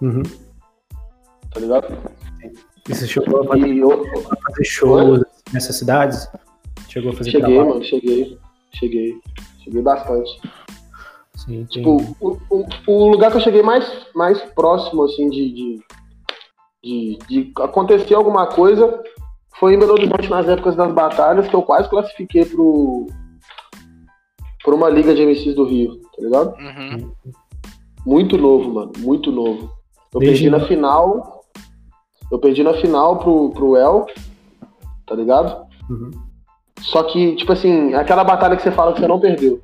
Uhum. 0.00 0.22
tá 1.52 1.60
ligado? 1.60 1.86
E 2.88 2.94
você 2.94 3.06
chegou 3.06 3.42
a 3.42 3.46
fazer, 3.46 3.66
E 3.68 3.78
eu 3.78 4.04
fazer 4.46 4.64
shows 4.64 5.22
nessas 5.52 5.76
cidades? 5.76 6.28
Chegou 6.88 7.12
a 7.12 7.16
fazer 7.16 7.30
cheguei, 7.30 7.48
trabalho? 7.54 7.68
mano, 7.70 7.84
cheguei. 7.84 8.38
Cheguei. 8.74 9.14
Cheguei 9.62 9.82
bastante. 9.82 10.30
Sim, 11.44 11.64
Tipo, 11.66 11.96
o, 12.20 12.38
o, 12.50 12.66
o 12.86 13.08
lugar 13.10 13.30
que 13.30 13.36
eu 13.36 13.42
cheguei 13.42 13.62
mais, 13.62 13.86
mais 14.14 14.40
próximo, 14.54 15.04
assim, 15.04 15.28
de, 15.28 15.52
de, 15.52 15.80
de, 16.82 17.18
de 17.28 17.52
acontecer 17.60 18.14
alguma 18.14 18.46
coisa 18.46 19.02
foi 19.58 19.74
em 19.74 19.78
Belo 19.78 19.92
Horizonte 19.92 20.28
nas 20.28 20.48
épocas 20.48 20.74
das 20.74 20.92
batalhas, 20.92 21.46
que 21.46 21.54
eu 21.54 21.62
quase 21.62 21.88
classifiquei 21.88 22.44
pro, 22.44 23.06
por 24.64 24.74
uma 24.74 24.88
liga 24.88 25.14
de 25.14 25.24
MCs 25.24 25.54
do 25.54 25.64
Rio, 25.64 26.00
tá 26.16 26.22
ligado? 26.22 26.54
Uhum. 26.58 27.12
Muito 28.06 28.36
novo, 28.38 28.72
mano, 28.72 28.92
muito 28.98 29.30
novo. 29.30 29.70
Eu 30.12 30.20
Desde 30.20 30.44
perdi 30.44 30.50
na 30.50 30.66
final. 30.66 31.44
Eu 32.30 32.38
perdi 32.38 32.62
na 32.62 32.74
final 32.74 33.18
pro, 33.18 33.50
pro 33.50 33.76
El, 33.76 34.06
tá 35.06 35.14
ligado? 35.14 35.66
Uhum. 35.90 36.10
Só 36.80 37.02
que, 37.04 37.36
tipo 37.36 37.52
assim, 37.52 37.94
aquela 37.94 38.24
batalha 38.24 38.56
que 38.56 38.62
você 38.62 38.72
fala 38.72 38.92
que 38.92 39.00
você 39.00 39.06
não 39.08 39.20
perdeu, 39.20 39.60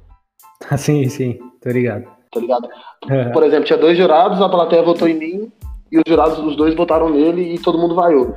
Ah, 0.68 0.76
sim, 0.78 1.08
sim, 1.08 1.38
tô 1.60 1.70
ligado. 1.70 2.04
tá 2.32 2.40
ligado? 2.40 2.68
Aham. 3.10 3.32
Por 3.32 3.42
exemplo, 3.42 3.64
tinha 3.64 3.78
dois 3.78 3.96
jurados, 3.96 4.40
a 4.40 4.48
plateia 4.48 4.82
votou 4.82 5.08
em 5.08 5.14
mim 5.14 5.52
e 5.90 5.98
os 5.98 6.04
jurados 6.06 6.38
dos 6.38 6.56
dois 6.56 6.74
votaram 6.74 7.08
nele 7.08 7.54
e 7.54 7.58
todo 7.58 7.78
mundo 7.78 7.94
vaiou. 7.94 8.34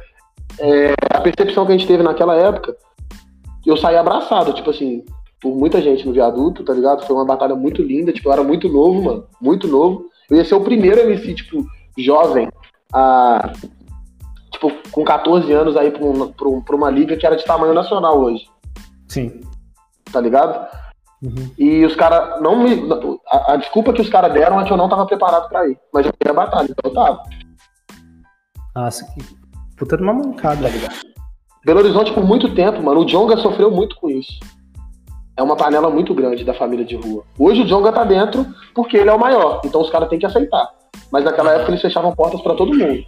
É, 0.60 0.94
a 1.14 1.22
percepção 1.22 1.66
que 1.66 1.72
a 1.72 1.78
gente 1.78 1.88
teve 1.88 2.04
naquela 2.04 2.36
época, 2.36 2.76
eu 3.66 3.76
saí 3.78 3.96
abraçado, 3.96 4.54
tipo 4.54 4.70
assim, 4.70 5.04
por 5.42 5.56
muita 5.56 5.82
gente 5.82 6.06
no 6.06 6.14
viaduto, 6.14 6.64
tá 6.64 6.74
ligado? 6.74 7.06
Foi 7.06 7.16
uma 7.16 7.26
batalha 7.26 7.56
muito 7.56 7.82
linda, 7.82 8.12
tipo, 8.14 8.30
eu 8.30 8.34
era 8.34 8.44
muito 8.44 8.68
novo, 8.70 9.02
mano, 9.04 9.26
muito 9.42 9.68
novo. 9.68 10.06
Eu 10.30 10.38
ia 10.38 10.46
ser 10.46 10.56
o 10.56 10.62
primeiro 10.62 11.02
MC, 11.02 11.34
tipo, 11.34 11.66
jovem, 11.98 12.50
a, 12.94 13.52
tipo, 14.52 14.72
com 14.92 15.04
14 15.04 15.52
anos 15.52 15.76
aí 15.78 15.92
pra, 15.92 16.04
um- 16.06 16.32
pra 16.32 16.48
um- 16.48 16.62
pra 16.62 16.76
uma 16.76 16.90
liga 16.90 17.16
que 17.18 17.26
era 17.26 17.36
de 17.36 17.44
tamanho 17.46 17.74
nacional 17.74 18.20
hoje, 18.20 18.46
Sim. 19.08 19.40
tá 20.12 20.20
ligado? 20.22 20.68
Uhum. 21.24 21.52
E 21.58 21.86
os 21.86 21.96
caras 21.96 22.42
não 22.42 22.62
me. 22.62 22.86
A, 23.28 23.54
a 23.54 23.56
desculpa 23.56 23.94
que 23.94 24.02
os 24.02 24.10
caras 24.10 24.34
deram 24.34 24.60
é 24.60 24.66
que 24.66 24.74
eu 24.74 24.78
não 24.78 24.90
tava 24.90 25.06
preparado 25.06 25.48
pra 25.48 25.66
ir. 25.68 25.78
Mas 25.94 26.06
eu 26.06 26.12
queria 26.14 26.34
batalha, 26.34 26.68
então 26.70 26.92
eu 26.92 26.94
tava. 26.94 27.24
Nossa, 28.76 29.06
que 29.06 29.24
puta 29.78 29.96
de 29.96 30.04
uma 30.04 30.14
mancada, 30.14 30.68
ligado? 30.68 30.96
Belo 31.66 31.80
Horizonte, 31.80 32.12
por 32.12 32.26
muito 32.26 32.54
tempo, 32.54 32.84
mano, 32.84 33.02
o 33.02 33.06
Jonga 33.06 33.38
sofreu 33.38 33.72
muito 33.72 33.96
com 33.96 34.10
isso. 34.10 34.38
É 35.38 35.42
uma 35.42 35.56
panela 35.56 35.90
muito 35.90 36.14
grande 36.14 36.44
da 36.44 36.54
família 36.54 36.86
de 36.86 36.96
rua. 36.96 37.24
Hoje 37.40 37.62
o 37.62 37.66
Jonga 37.66 37.92
tá 37.92 38.04
dentro 38.04 38.46
porque 38.76 38.98
ele 38.98 39.10
é 39.10 39.14
o 39.14 39.20
maior, 39.20 39.62
então 39.64 39.82
os 39.82 39.90
caras 39.90 40.10
têm 40.10 40.20
que 40.20 40.26
aceitar. 40.26 40.70
Mas 41.10 41.24
naquela 41.24 41.54
época 41.54 41.72
eles 41.72 41.82
fechavam 41.82 42.14
portas 42.14 42.42
pra 42.42 42.54
todo 42.54 42.78
mundo. 42.78 43.04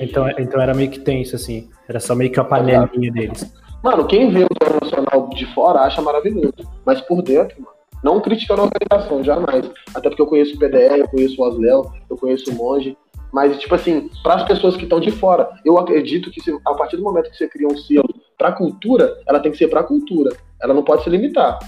Então, 0.00 0.28
então 0.38 0.60
era 0.60 0.74
meio 0.74 0.90
que 0.90 0.98
tenso, 0.98 1.36
assim. 1.36 1.68
Era 1.88 2.00
só 2.00 2.14
meio 2.14 2.32
que 2.32 2.40
a 2.40 2.44
panelinha 2.44 3.12
deles. 3.12 3.52
Mano, 3.82 4.06
quem 4.06 4.30
vê 4.30 4.44
o 4.44 4.48
Jornal 4.62 4.88
Nacional 5.12 5.28
de 5.30 5.46
fora 5.54 5.80
acha 5.80 6.00
maravilhoso. 6.02 6.54
Mas 6.84 7.00
por 7.00 7.22
dentro, 7.22 7.60
mano, 7.60 7.72
não 8.02 8.20
criticando 8.20 8.62
a 8.62 8.64
organização, 8.64 9.22
jamais. 9.22 9.70
Até 9.94 10.08
porque 10.08 10.22
eu 10.22 10.26
conheço 10.26 10.54
o 10.56 10.58
PDE, 10.58 10.98
eu 11.00 11.08
conheço 11.08 11.40
o 11.40 11.44
Osléo, 11.46 11.90
eu 12.10 12.16
conheço 12.16 12.50
o 12.50 12.54
Monge. 12.54 12.96
Mas, 13.32 13.58
tipo 13.58 13.74
assim, 13.74 14.10
para 14.22 14.34
as 14.34 14.44
pessoas 14.44 14.76
que 14.76 14.82
estão 14.82 15.00
de 15.00 15.10
fora, 15.10 15.48
eu 15.64 15.78
acredito 15.78 16.30
que 16.30 16.40
se- 16.42 16.54
a 16.66 16.74
partir 16.74 16.96
do 16.98 17.02
momento 17.02 17.30
que 17.30 17.36
você 17.36 17.48
cria 17.48 17.66
um 17.66 17.76
selo 17.78 18.08
pra 18.36 18.52
cultura, 18.52 19.16
ela 19.26 19.40
tem 19.40 19.50
que 19.50 19.56
ser 19.56 19.68
pra 19.68 19.82
cultura. 19.82 20.36
Ela 20.60 20.74
não 20.74 20.82
pode 20.82 21.02
se 21.04 21.08
limitar. 21.10 21.58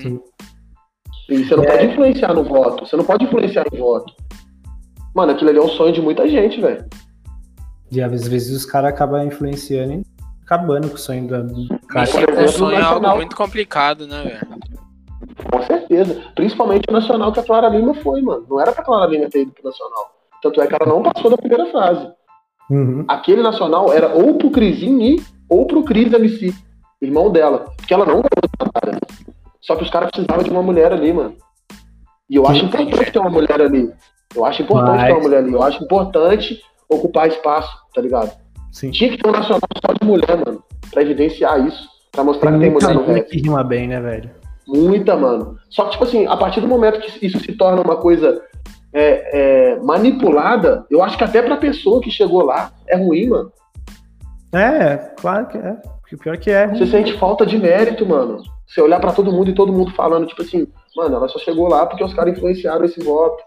Sim. 0.00 0.20
E 1.28 1.44
você 1.44 1.54
não 1.54 1.64
É. 1.64 1.76
pode 1.76 1.86
influenciar 1.92 2.32
no 2.32 2.44
voto. 2.44 2.86
Você 2.86 2.96
não 2.96 3.04
pode 3.04 3.24
influenciar 3.24 3.64
em 3.72 3.78
voto. 3.78 4.14
Mano, 5.14 5.32
aquilo 5.32 5.50
ali 5.50 5.58
é 5.58 5.62
um 5.62 5.68
sonho 5.68 5.92
de 5.92 6.00
muita 6.00 6.26
gente, 6.28 6.60
velho. 6.60 6.84
E 7.92 8.00
às 8.00 8.26
vezes 8.28 8.56
os 8.56 8.64
caras 8.64 8.90
acabam 8.90 9.24
influenciando 9.26 10.02
acabando 10.50 10.88
com 10.88 10.96
o 10.96 10.98
sonho 10.98 11.28
do, 11.28 11.46
do 11.46 11.78
cara. 11.86 12.08
Por 12.10 12.48
sonho 12.48 12.76
é 12.76 12.82
algo 12.82 13.16
muito 13.16 13.36
complicado, 13.36 14.06
né, 14.06 14.22
velho? 14.24 14.60
Com 15.50 15.62
certeza. 15.62 16.22
Principalmente 16.34 16.84
o 16.88 16.92
Nacional 16.92 17.32
que 17.32 17.38
a 17.38 17.42
Clara 17.44 17.68
Lima 17.68 17.94
foi, 17.94 18.20
mano. 18.20 18.44
Não 18.50 18.60
era 18.60 18.72
pra 18.72 18.82
Clara 18.82 19.06
Lima 19.08 19.30
ter 19.30 19.42
ido 19.42 19.52
pro 19.52 19.64
Nacional. 19.64 20.10
Tanto 20.42 20.60
é 20.60 20.66
que 20.66 20.74
ela 20.74 20.86
não 20.86 21.02
passou 21.02 21.30
da 21.30 21.36
primeira 21.36 21.66
fase. 21.66 22.10
Uhum. 22.68 23.04
Aquele 23.06 23.42
Nacional 23.42 23.92
era 23.92 24.08
ou 24.08 24.34
pro 24.34 24.50
Crisinho 24.50 25.00
ir, 25.00 25.24
ou 25.48 25.66
pro 25.66 25.84
Cris 25.84 26.12
MC, 26.12 26.52
irmão 27.00 27.30
dela. 27.30 27.66
Porque 27.76 27.94
ela 27.94 28.04
não 28.04 28.14
ganhou. 28.14 29.00
Só 29.60 29.76
que 29.76 29.84
os 29.84 29.90
caras 29.90 30.10
precisavam 30.10 30.42
de 30.42 30.50
uma 30.50 30.62
mulher 30.62 30.92
ali, 30.92 31.12
mano. 31.12 31.36
E 32.28 32.36
eu 32.36 32.46
acho 32.46 32.64
importante 32.64 33.12
ter 33.12 33.18
uma 33.18 33.30
mulher 33.30 33.60
ali. 33.60 33.92
Eu 34.34 34.44
acho 34.44 34.62
importante 34.62 34.96
Mas- 34.96 35.06
ter 35.06 35.12
uma 35.12 35.22
mulher 35.22 35.38
ali. 35.38 35.52
Eu 35.52 35.62
acho 35.62 35.82
importante 35.84 36.60
ocupar 36.88 37.28
espaço, 37.28 37.70
tá 37.94 38.00
ligado? 38.00 38.32
Sim. 38.72 38.90
Tinha 38.90 39.10
que 39.10 39.18
ter 39.18 39.28
um 39.28 39.32
Nacional 39.32 39.60
só 39.84 39.92
de 39.92 40.06
mulher, 40.06 40.36
mano. 40.44 40.62
Pra 40.90 41.02
evidenciar 41.02 41.66
isso. 41.66 41.88
Pra 42.12 42.24
mostrar 42.24 42.52
que 42.52 42.58
tem 42.58 42.70
mulher 42.70 42.94
no 42.94 43.04
rap. 43.04 43.28
que 43.28 43.40
rima 43.40 43.62
bem, 43.62 43.88
né, 43.88 44.00
velho? 44.00 44.30
Muita, 44.66 45.16
mano. 45.16 45.56
Só 45.68 45.84
que, 45.84 45.92
tipo 45.92 46.04
assim, 46.04 46.26
a 46.26 46.36
partir 46.36 46.60
do 46.60 46.68
momento 46.68 47.00
que 47.00 47.26
isso 47.26 47.38
se 47.40 47.52
torna 47.52 47.82
uma 47.82 47.96
coisa 47.96 48.40
é, 48.92 49.72
é, 49.72 49.76
manipulada, 49.80 50.84
eu 50.90 51.02
acho 51.02 51.16
que 51.16 51.24
até 51.24 51.42
pra 51.42 51.56
pessoa 51.56 52.00
que 52.00 52.10
chegou 52.10 52.44
lá 52.44 52.72
é 52.86 52.96
ruim, 52.96 53.28
mano. 53.28 53.52
É, 54.52 54.96
claro 55.20 55.46
que 55.46 55.58
é. 55.58 55.76
Porque 56.00 56.14
o 56.16 56.18
pior 56.18 56.36
que 56.38 56.50
é. 56.50 56.68
Você 56.68 56.86
sente 56.86 57.16
falta 57.18 57.46
de 57.46 57.56
mérito, 57.56 58.04
mano. 58.04 58.42
Você 58.66 58.80
olhar 58.80 59.00
pra 59.00 59.12
todo 59.12 59.32
mundo 59.32 59.50
e 59.50 59.54
todo 59.54 59.72
mundo 59.72 59.92
falando, 59.92 60.26
tipo 60.26 60.42
assim, 60.42 60.66
mano, 60.96 61.16
ela 61.16 61.28
só 61.28 61.38
chegou 61.38 61.68
lá 61.68 61.86
porque 61.86 62.04
os 62.04 62.14
caras 62.14 62.36
influenciaram 62.36 62.84
esse 62.84 63.02
voto. 63.02 63.42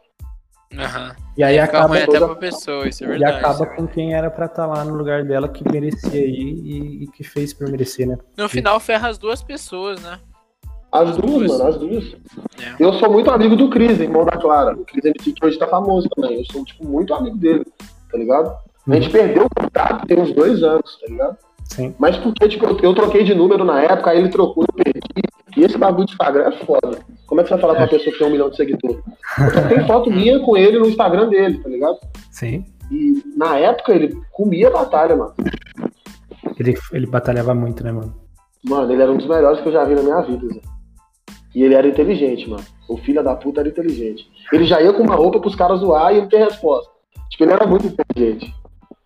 Aham. 0.78 1.16
E 1.38 1.44
aí 1.44 1.54
Fica 1.56 1.64
acaba, 1.66 1.96
até 1.96 2.06
toda- 2.06 2.26
pra 2.28 2.36
pessoa, 2.36 2.88
isso 2.88 3.04
é 3.04 3.08
e 3.08 3.10
verdade. 3.12 3.38
acaba 3.38 3.66
com 3.66 3.88
quem 3.88 4.14
era 4.14 4.30
pra 4.30 4.46
estar 4.46 4.66
lá 4.66 4.84
no 4.84 4.96
lugar 4.96 5.24
dela 5.24 5.48
que 5.48 5.64
merecia 5.72 6.26
ir 6.26 6.30
e, 6.64 7.04
e 7.04 7.08
que 7.08 7.24
fez 7.24 7.54
por 7.54 7.70
merecer, 7.70 8.08
né? 8.08 8.18
No 8.38 8.48
final 8.50 8.80
ferra 8.80 9.10
as 9.10 9.18
duas 9.18 9.42
pessoas, 9.44 10.02
né? 10.02 10.20
As 10.92 11.10
As 11.10 11.18
duas, 11.18 11.32
duas. 11.48 11.52
mano, 11.52 11.68
as 11.70 11.78
duas. 11.78 12.16
É. 12.62 12.76
Eu 12.84 12.94
sou 12.94 13.12
muito 13.12 13.32
amigo 13.32 13.56
do 13.56 13.70
Cris, 13.70 14.00
irmão 14.00 14.24
da 14.26 14.34
Clara. 14.38 14.74
O 14.76 14.86
Cris 14.86 15.04
MC 15.06 15.32
que 15.34 15.46
hoje 15.46 15.58
tá 15.58 15.68
famoso 15.68 16.08
também. 16.10 16.38
Eu 16.38 16.46
sou, 16.46 16.64
tipo, 16.64 16.86
muito 16.88 17.14
amigo 17.16 17.36
dele, 17.38 17.66
tá 18.12 18.18
ligado? 18.18 18.56
A 18.88 18.94
gente 18.96 19.10
perdeu 19.10 19.46
o 19.46 19.50
contato 19.62 20.06
tem 20.06 20.20
uns 20.20 20.32
dois 20.34 20.62
anos, 20.62 21.00
tá 21.00 21.08
ligado? 21.08 21.38
Sim. 21.74 21.96
Mas 21.98 22.16
porque, 22.18 22.48
tipo, 22.48 22.66
eu, 22.66 22.78
eu 22.80 22.94
troquei 22.94 23.24
de 23.24 23.34
número 23.34 23.64
na 23.64 23.82
época, 23.82 24.12
aí 24.12 24.20
ele 24.20 24.30
trocou, 24.30 24.64
eu 24.64 24.84
perdi. 24.84 25.00
E 25.58 25.64
esse 25.64 25.76
bagulho 25.76 26.06
de 26.06 26.14
Instagram 26.14 26.44
é 26.50 26.66
foda. 26.66 27.00
Como 27.26 27.42
é 27.42 27.44
que 27.44 27.50
você 27.50 27.56
vai 27.56 27.62
falar 27.62 27.74
com 27.74 27.82
uma 27.82 27.88
pessoa 27.88 28.12
que 28.12 28.20
tem 28.20 28.28
um 28.28 28.32
milhão 28.32 28.50
de 28.50 28.56
seguidores? 28.56 29.04
Eu 29.40 29.70
tem 29.70 29.88
foto 29.88 30.12
minha 30.12 30.40
com 30.40 30.56
ele 30.56 30.78
no 30.78 30.88
Instagram 30.88 31.30
dele, 31.30 31.58
tá 31.58 31.70
ligado? 31.70 31.98
Sim. 32.30 32.64
E 32.92 33.24
na 33.36 33.58
época 33.58 33.92
ele 33.92 34.16
comia 34.32 34.70
batalha, 34.70 35.16
mano. 35.16 35.34
Ele, 36.60 36.76
ele 36.92 37.06
batalhava 37.08 37.56
muito, 37.56 37.84
né, 37.84 37.92
mano? 37.92 38.14
Mano, 38.64 38.92
ele 38.92 39.02
era 39.02 39.12
um 39.12 39.18
dos 39.18 39.28
melhores 39.28 39.60
que 39.62 39.68
eu 39.68 39.74
já 39.74 39.84
vi 39.84 39.96
na 39.96 40.04
minha 40.04 40.22
vida, 40.22 40.48
Zé. 40.48 40.62
E 41.56 41.64
ele 41.64 41.74
era 41.74 41.88
inteligente, 41.88 42.48
mano. 42.48 42.64
O 42.88 42.98
filho 42.98 43.24
da 43.24 43.36
puta 43.36 43.62
era 43.62 43.70
inteligente. 43.70 44.28
Ele 44.52 44.66
já 44.66 44.80
ia 44.80 44.94
com 44.94 45.02
uma 45.02 45.16
roupa 45.16 45.40
pros 45.40 45.56
caras 45.56 45.80
zoar 45.80 46.14
e 46.14 46.18
ele 46.18 46.28
tem 46.28 46.40
resposta. 46.40 46.92
Tipo, 47.30 47.44
ele 47.46 47.54
era 47.54 47.66
muito 47.66 47.88
inteligente. 47.88 48.54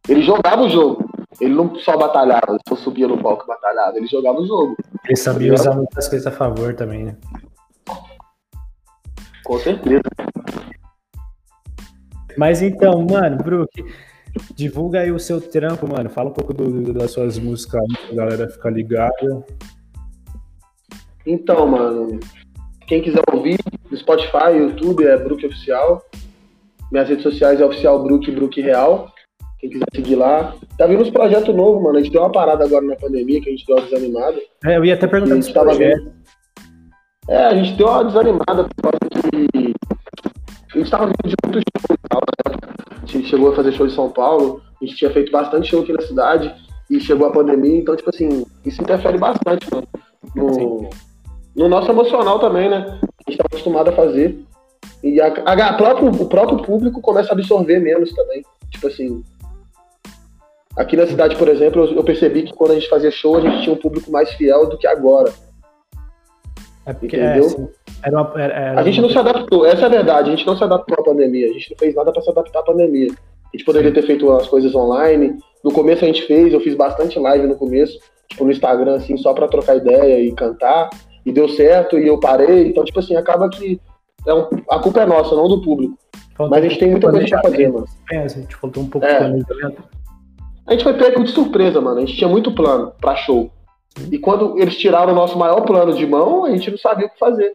Ele 0.07 0.21
jogava 0.21 0.63
o 0.63 0.69
jogo. 0.69 1.06
Ele 1.39 1.53
não 1.53 1.75
só 1.75 1.95
batalhava, 1.97 2.57
só 2.67 2.75
subia 2.75 3.07
no 3.07 3.21
palco 3.21 3.43
e 3.43 3.47
batalhava. 3.47 3.97
Ele 3.97 4.07
jogava 4.07 4.39
o 4.39 4.47
jogo. 4.47 4.75
Ele 5.05 5.15
sabia 5.15 5.53
usar 5.53 5.75
muitas 5.75 6.07
coisas 6.07 6.25
a 6.27 6.31
favor 6.31 6.73
também, 6.75 7.05
né? 7.05 7.17
Com 9.43 9.57
certeza. 9.59 10.01
Mas 12.37 12.61
então, 12.61 13.05
mano, 13.05 13.37
Brook, 13.37 13.71
divulga 14.55 15.01
aí 15.01 15.11
o 15.11 15.19
seu 15.19 15.39
trampo, 15.39 15.87
mano. 15.87 16.09
Fala 16.09 16.29
um 16.29 16.33
pouco 16.33 16.53
do- 16.53 16.93
das 16.93 17.11
suas 17.11 17.37
músicas 17.39 17.81
aí, 17.81 18.07
pra 18.07 18.15
galera 18.15 18.49
ficar 18.49 18.69
ligada. 18.71 19.45
Então, 21.25 21.67
mano, 21.67 22.19
quem 22.87 23.01
quiser 23.01 23.21
ouvir, 23.31 23.57
Spotify, 23.95 24.57
YouTube 24.57 25.05
é 25.05 25.17
Brook 25.17 25.45
Oficial. 25.45 26.03
Minhas 26.91 27.09
redes 27.09 27.23
sociais 27.23 27.59
é 27.59 27.65
oficial 27.65 28.01
Brook 28.03 28.31
Brook 28.31 28.61
Real. 28.61 29.11
Quem 29.59 29.69
quiser 29.69 29.85
seguir 29.93 30.15
lá. 30.15 30.55
Tá 30.77 30.85
vindo 30.85 31.01
uns 31.01 31.09
projetos 31.09 31.53
novos, 31.55 31.81
mano. 31.81 31.97
A 31.97 32.01
gente 32.01 32.11
deu 32.11 32.21
uma 32.21 32.31
parada 32.31 32.63
agora 32.63 32.85
na 32.85 32.95
pandemia, 32.95 33.41
que 33.41 33.49
a 33.49 33.51
gente 33.51 33.65
deu 33.65 33.77
uma 33.77 33.85
desanimada. 33.85 34.37
É, 34.63 34.77
eu 34.77 34.85
ia 34.85 34.93
até 34.93 35.07
perguntar 35.07 35.35
gente 35.35 35.53
tava 35.53 35.65
projeto. 35.67 36.11
É, 37.27 37.45
a 37.45 37.55
gente 37.55 37.73
deu 37.77 37.87
uma 37.87 38.03
desanimada 38.05 38.63
por 38.63 38.81
causa 38.83 38.97
que 39.09 39.73
a 40.73 40.77
gente 40.77 40.91
tava 40.91 41.05
vindo 41.07 41.17
de 41.29 41.35
muitos 41.45 41.63
shows 41.63 41.97
e 41.97 42.09
tal, 42.09 42.21
né? 42.21 42.57
A 43.01 43.05
gente 43.05 43.27
chegou 43.27 43.51
a 43.51 43.55
fazer 43.55 43.71
show 43.71 43.85
em 43.87 43.89
São 43.89 44.09
Paulo, 44.09 44.61
a 44.81 44.85
gente 44.85 44.97
tinha 44.97 45.11
feito 45.11 45.31
bastante 45.31 45.67
show 45.69 45.81
aqui 45.81 45.93
na 45.93 46.01
cidade 46.01 46.53
e 46.89 46.99
chegou 46.99 47.27
a 47.27 47.31
pandemia, 47.31 47.77
então, 47.79 47.95
tipo 47.95 48.09
assim, 48.09 48.45
isso 48.65 48.81
interfere 48.81 49.17
bastante, 49.17 49.67
mano, 49.73 49.87
no, 50.35 50.89
no 51.55 51.67
nosso 51.69 51.89
emocional 51.91 52.39
também, 52.39 52.69
né? 52.69 52.99
A 53.25 53.29
gente 53.31 53.37
tá 53.39 53.45
acostumado 53.45 53.89
a 53.89 53.93
fazer. 53.93 54.37
E 55.03 55.19
a, 55.19 55.27
a- 55.27 55.53
a 55.69 55.73
próprio, 55.73 56.09
o 56.09 56.25
próprio 56.29 56.61
público 56.61 57.01
começa 57.01 57.29
a 57.29 57.33
absorver 57.33 57.79
menos 57.79 58.13
também. 58.13 58.43
Tipo 58.71 58.87
assim. 58.87 59.23
Aqui 60.77 60.95
na 60.95 61.07
cidade, 61.07 61.35
por 61.35 61.47
exemplo, 61.47 61.85
eu, 61.85 61.95
eu 61.95 62.03
percebi 62.03 62.43
que 62.43 62.53
quando 62.53 62.71
a 62.71 62.75
gente 62.75 62.87
fazia 62.87 63.09
show, 63.09 63.35
a 63.37 63.41
gente 63.41 63.63
tinha 63.63 63.73
um 63.73 63.79
público 63.79 64.11
mais 64.11 64.31
fiel 64.33 64.67
do 64.69 64.77
que 64.77 64.85
agora. 64.85 65.33
É 66.85 66.93
porque, 66.93 67.15
é, 67.17 67.31
Entendeu? 67.31 67.45
assim, 67.47 67.67
era 68.03 68.15
uma, 68.21 68.41
era, 68.41 68.53
era 68.53 68.79
A 68.79 68.83
gente 68.83 69.01
não 69.01 69.09
se 69.09 69.17
adaptou, 69.17 69.65
essa 69.65 69.81
é 69.81 69.85
a 69.85 69.89
verdade, 69.89 70.29
a 70.29 70.35
gente 70.35 70.45
não 70.47 70.55
se 70.55 70.63
adaptou 70.63 70.95
à 70.99 71.03
pandemia, 71.03 71.49
a 71.49 71.53
gente 71.53 71.71
não 71.71 71.77
fez 71.77 71.95
nada 71.95 72.11
para 72.13 72.21
se 72.21 72.29
adaptar 72.29 72.59
à 72.59 72.63
pandemia. 72.63 73.09
A 73.11 73.57
gente 73.57 73.65
poderia 73.65 73.91
ter 73.93 74.03
feito 74.03 74.31
as 74.31 74.47
coisas 74.47 74.73
online. 74.75 75.37
No 75.63 75.71
começo 75.71 76.03
a 76.03 76.07
gente 76.07 76.21
fez, 76.27 76.53
eu 76.53 76.59
fiz 76.61 76.75
bastante 76.75 77.17
live 77.17 77.47
no 77.47 77.55
começo, 77.55 77.97
tipo 78.29 78.45
no 78.45 78.51
Instagram, 78.51 78.95
assim, 78.97 79.17
só 79.17 79.33
para 79.33 79.47
trocar 79.47 79.77
ideia 79.77 80.21
e 80.21 80.31
cantar, 80.33 80.89
e 81.25 81.31
deu 81.31 81.49
certo, 81.49 81.97
e 81.97 82.07
eu 82.07 82.19
parei. 82.19 82.67
Então, 82.67 82.85
tipo 82.85 82.99
assim, 82.99 83.15
acaba 83.15 83.49
que 83.49 83.81
é 84.27 84.33
um- 84.33 84.47
a 84.69 84.79
culpa 84.79 85.01
é 85.01 85.05
nossa, 85.05 85.35
não 85.35 85.47
do 85.49 85.61
público. 85.61 85.97
Mas 86.39 86.51
a 86.53 86.61
gente 86.61 86.77
tem 86.77 86.91
muita 86.91 87.09
coisa 87.09 87.27
pra 87.27 87.41
fazer, 87.41 87.67
mano. 87.71 87.85
É, 88.11 88.17
a 88.19 88.27
gente 88.27 88.55
faltou 88.55 88.83
um 88.83 88.87
pouco 88.89 89.07
É. 89.07 89.13
de 89.13 89.17
planejamento. 89.43 89.83
A 90.67 90.73
gente 90.73 90.83
foi 90.83 90.93
pego 90.93 91.23
de 91.23 91.31
surpresa, 91.31 91.79
mano. 91.81 91.97
A 91.97 91.99
gente 92.01 92.15
tinha 92.17 92.27
muito 92.27 92.51
plano 92.51 92.91
pra 92.99 93.15
show. 93.15 93.49
E 94.11 94.17
quando 94.19 94.59
eles 94.59 94.77
tiraram 94.77 95.13
o 95.13 95.15
nosso 95.15 95.37
maior 95.37 95.61
plano 95.61 95.93
de 95.93 96.05
mão, 96.05 96.45
a 96.45 96.51
gente 96.51 96.69
não 96.69 96.77
sabia 96.77 97.07
o 97.07 97.09
que 97.09 97.17
fazer. 97.17 97.53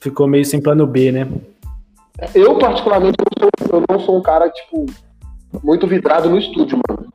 Ficou 0.00 0.26
meio 0.26 0.44
sem 0.44 0.62
plano 0.62 0.86
B, 0.86 1.12
né? 1.12 1.28
Eu, 2.34 2.56
particularmente, 2.58 3.16
eu, 3.40 3.50
sou- 3.68 3.78
eu 3.80 3.84
não 3.88 4.00
sou 4.00 4.16
um 4.16 4.22
cara, 4.22 4.48
tipo, 4.48 4.86
muito 5.62 5.86
vidrado 5.86 6.30
no 6.30 6.38
estúdio, 6.38 6.78
mano. 6.88 7.08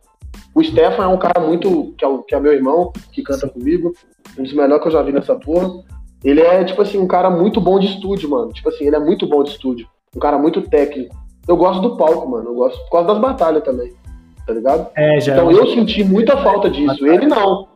O 0.54 0.63
Stefan 0.63 1.04
é 1.06 1.08
um 1.08 1.17
cara 1.17 1.39
muito. 1.39 1.94
que 1.98 2.04
é, 2.04 2.08
o- 2.08 2.22
que 2.24 2.36
é 2.36 2.39
meu 2.39 2.54
irmão, 2.54 2.91
que 3.12 3.24
canta 3.24 3.48
comigo. 3.48 3.94
Um 4.38 4.44
dos 4.44 4.54
melhores 4.54 4.82
que 4.82 4.88
eu 4.89 4.91
já 4.91 5.02
vi 5.02 5.12
nessa 5.12 5.34
porra. 5.36 5.72
Ele 6.24 6.41
é, 6.41 6.63
tipo 6.63 6.82
assim, 6.82 7.00
um 7.00 7.08
cara 7.08 7.30
muito 7.32 7.60
bom 7.60 7.80
de 7.80 7.88
estúdio, 7.88 8.30
mano. 8.30 8.52
Tipo 8.52 8.70
assim, 8.70 8.86
ele 8.86 8.96
é 8.96 9.00
muito 9.00 9.26
bom 9.28 9.44
de 9.44 9.52
estúdio. 9.52 9.88
Um 10.15 10.20
cara 10.20 10.38
muito 10.38 10.62
técnico. 10.62 11.15
Eu 11.48 11.58
gosto 11.58 11.82
do 11.82 11.98
palco, 11.98 12.30
mano. 12.30 12.50
Eu 12.50 12.54
gosto 12.56 12.78
por 12.84 12.91
causa 12.91 13.08
das 13.08 13.20
batalhas 13.20 13.63
também. 13.63 13.91
Tá 14.45 14.54
ligado? 14.54 14.89
É, 14.95 15.19
já. 15.19 15.34
Então 15.34 15.51
eu 15.51 15.67
senti 15.67 16.04
muita 16.04 16.38
falta 16.38 16.69
disso. 16.69 17.06
Ele 17.06 17.27
não. 17.27 17.67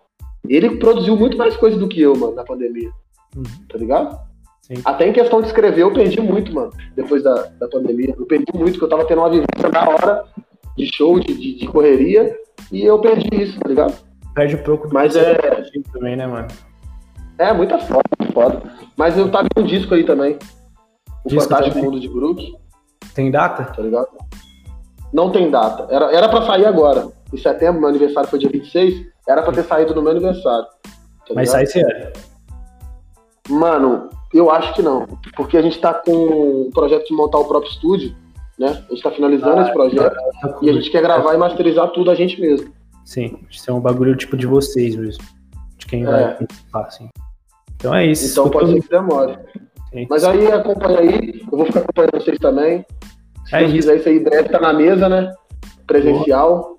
Ele 0.48 0.78
produziu 0.78 1.16
muito 1.16 1.38
mais 1.38 1.56
coisa 1.56 1.78
do 1.78 1.88
que 1.88 2.02
eu, 2.02 2.16
mano, 2.16 2.36
na 2.36 2.44
pandemia. 2.44 2.90
Uhum. 3.36 3.44
Tá 3.70 3.78
ligado? 3.78 4.20
Sim. 4.62 4.76
Até 4.84 5.08
em 5.08 5.14
questão 5.14 5.42
de 5.42 5.48
escrever, 5.48 5.82
eu 5.82 5.94
perdi 5.94 6.20
muito, 6.20 6.54
mano, 6.54 6.72
depois 6.96 7.24
da, 7.24 7.34
da 7.60 7.68
pandemia. 7.68 8.16
Eu 8.18 8.26
perdi 8.26 8.46
muito, 8.54 8.74
porque 8.74 8.86
eu 8.86 8.90
tava 8.90 9.06
tendo 9.06 9.20
uma 9.20 9.30
vivência 9.30 9.70
da 9.72 9.88
hora 9.88 10.26
de 10.76 10.90
show, 10.94 11.20
de, 11.20 11.34
de, 11.34 11.60
de 11.60 11.68
correria, 11.68 12.36
e 12.72 12.84
eu 12.84 13.00
perdi 13.00 13.30
isso, 13.34 13.60
tá 13.60 13.70
ligado? 13.70 13.96
perde 14.36 14.56
um 14.56 14.64
pouco 14.64 14.88
do 14.88 14.94
Mas 14.94 15.16
é- 15.16 15.34
tá 15.36 15.64
também, 15.94 16.16
né, 16.16 16.28
mano? 16.28 16.48
É, 17.38 17.52
muita 17.54 17.80
foda, 17.80 18.04
foda. 18.34 18.62
Mas 18.98 19.18
eu 19.18 19.32
tava 19.32 19.48
com 19.54 19.62
um 19.62 19.66
disco 19.66 19.94
aí 19.96 20.04
também. 20.04 20.38
O 21.24 21.30
Disco 21.30 21.44
Fantástico 21.44 21.76
também? 21.76 21.90
Mundo 21.90 22.00
de 22.00 22.10
Brook, 22.10 22.54
Tem 23.14 23.32
data? 23.32 23.64
tá 23.66 23.82
ligado? 23.82 24.08
Não 25.16 25.32
tem 25.32 25.50
data. 25.50 25.88
Era, 25.90 26.14
era 26.14 26.28
pra 26.28 26.42
sair 26.42 26.66
agora. 26.66 27.08
Em 27.34 27.38
setembro, 27.38 27.80
meu 27.80 27.90
aniversário 27.90 28.30
foi 28.30 28.38
dia 28.38 28.50
26, 28.50 29.06
era 29.26 29.42
pra 29.42 29.54
ter 29.54 29.64
saído 29.64 29.96
no 29.96 30.02
meu 30.02 30.12
aniversário. 30.12 30.66
tá 31.26 31.34
Mas 31.34 31.52
sai 31.52 31.64
esse 31.64 31.80
ano. 31.80 32.12
Mano, 33.50 34.10
eu 34.34 34.52
acho 34.52 34.74
que 34.74 34.82
não. 34.82 35.08
Porque 35.38 35.58
a 35.58 35.62
gente 35.62 35.80
tá 35.80 35.94
com 35.94 36.12
o 36.12 36.70
projeto 36.74 37.08
de 37.08 37.14
montar 37.14 37.38
o 37.38 37.46
próprio 37.46 37.72
estúdio, 37.72 38.14
né? 38.60 38.84
A 38.90 38.94
gente 38.94 39.02
tá 39.04 39.10
finalizando 39.12 39.60
Ah, 39.60 39.62
esse 39.64 39.72
projeto 39.72 40.18
e 40.62 40.70
a 40.70 40.74
gente 40.74 40.90
quer 40.92 41.02
gravar 41.02 41.34
e 41.34 41.38
masterizar 41.38 41.88
tudo 41.92 42.12
a 42.12 42.16
gente 42.16 42.42
mesmo. 42.42 42.74
Sim, 43.06 43.40
isso 43.50 43.72
é 43.72 43.74
um 43.74 43.80
bagulho 43.80 44.18
tipo 44.18 44.36
de 44.36 44.46
vocês 44.46 44.98
mesmo. 44.98 45.24
De 45.78 45.86
quem 45.86 46.04
É. 46.04 46.06
vai 46.06 46.34
participar, 46.36 46.82
assim. 46.88 47.10
Então 47.78 47.96
é 47.96 48.06
isso. 48.06 48.30
Então 48.32 48.50
pode 48.50 48.74
ser 48.74 48.82
que 48.82 48.90
demore. 48.90 49.38
Sim. 49.94 50.08
Mas 50.10 50.26
aí 50.26 50.52
acompanha 50.52 51.00
aí, 51.00 51.42
eu 51.50 51.58
vou 51.58 51.66
ficar 51.66 51.80
acompanhando 51.82 52.12
vocês 52.22 52.38
também. 52.40 52.86
Se 53.46 53.56
É 53.56 53.60
Deus 53.60 53.72
isso. 53.72 53.78
quiser, 53.82 53.96
isso 53.98 54.10
aí 54.10 54.18
em 54.18 54.24
breve 54.24 54.50
tá 54.50 54.60
na 54.60 54.74
mesa, 54.74 55.08
né? 55.10 55.34
Presencial. 55.88 56.78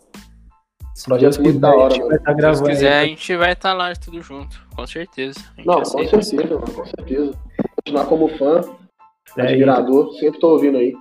Se 0.94 1.04
projeto 1.04 1.42
muito 1.42 1.58
da 1.58 1.74
hora, 1.74 1.94
mano. 1.96 2.08
vai 2.08 2.16
estar 2.16 2.32
Se 2.34 2.40
Deus 2.40 2.60
quiser, 2.62 3.00
a 3.00 3.04
gente 3.06 3.36
vai 3.36 3.52
estar 3.52 3.72
lá 3.74 3.92
tudo 3.94 4.22
junto, 4.22 4.60
com 4.74 4.86
certeza. 4.86 5.38
Não, 5.64 5.76
com 5.82 5.84
certeza, 5.84 6.44
mano, 6.54 6.72
com 6.72 6.86
certeza. 6.86 7.32
Continuar 7.76 8.06
como 8.06 8.28
fã, 8.38 8.60
É, 9.36 9.42
admirador, 9.42 10.12
sempre 10.14 10.40
tô 10.40 10.52
ouvindo 10.52 10.78
aí. 10.78 10.94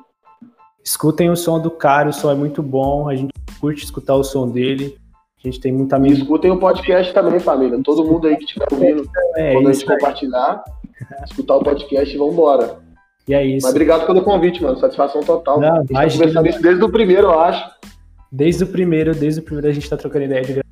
Escutem 0.84 1.30
o 1.32 1.36
som 1.36 1.60
do 1.60 1.71
cara, 1.71 2.10
o 2.10 2.13
som 2.13 2.30
é 2.30 2.36
muito 2.36 2.62
bom. 2.62 3.08
A 3.10 3.15
gente 3.15 3.32
curte 3.60 3.84
escutar 3.84 4.15
o 4.15 4.23
som 4.23 4.49
dele. 4.49 4.97
A 5.39 5.47
gente 5.47 5.60
tem 5.60 5.71
muito 5.71 5.93
E 5.93 5.95
amigo. 5.95 6.15
escutem 6.15 6.51
o 6.51 6.60
podcast 6.60 7.13
também, 7.13 7.39
família. 7.39 7.82
Todo 7.84 8.04
mundo 8.04 8.28
aí 8.28 8.36
que 8.36 8.43
estiver 8.43 8.67
ouvindo, 8.71 9.10
É 9.36 9.54
quando 9.54 9.67
a 9.67 9.71
isso. 9.71 9.80
gente 9.82 9.91
compartilhar, 9.93 10.63
escutar 11.23 11.56
o 11.56 11.63
podcast 11.63 12.13
e 12.13 12.17
vambora. 12.19 12.80
E 13.28 13.34
é 13.34 13.44
isso. 13.46 13.66
Mas 13.66 13.72
obrigado 13.74 14.06
pelo 14.06 14.22
convite, 14.22 14.62
mano. 14.62 14.78
Satisfação 14.78 15.22
total. 15.22 15.60
Não, 15.60 15.78
a 15.78 15.80
gente 15.80 15.94
tá 15.94 16.10
conversando 16.12 16.48
isso 16.48 16.62
desde 16.62 16.84
o 16.84 16.90
primeiro, 16.90 17.28
eu 17.28 17.40
acho. 17.40 17.70
Desde 18.32 18.64
o 18.64 18.68
primeiro, 18.68 19.16
desde 19.16 19.40
o 19.40 19.44
primeiro 19.44 19.68
a 19.70 19.74
gente 19.74 19.90
tá 19.90 19.98
trocando 19.98 20.26
ideia 20.26 20.44
de. 20.44 20.66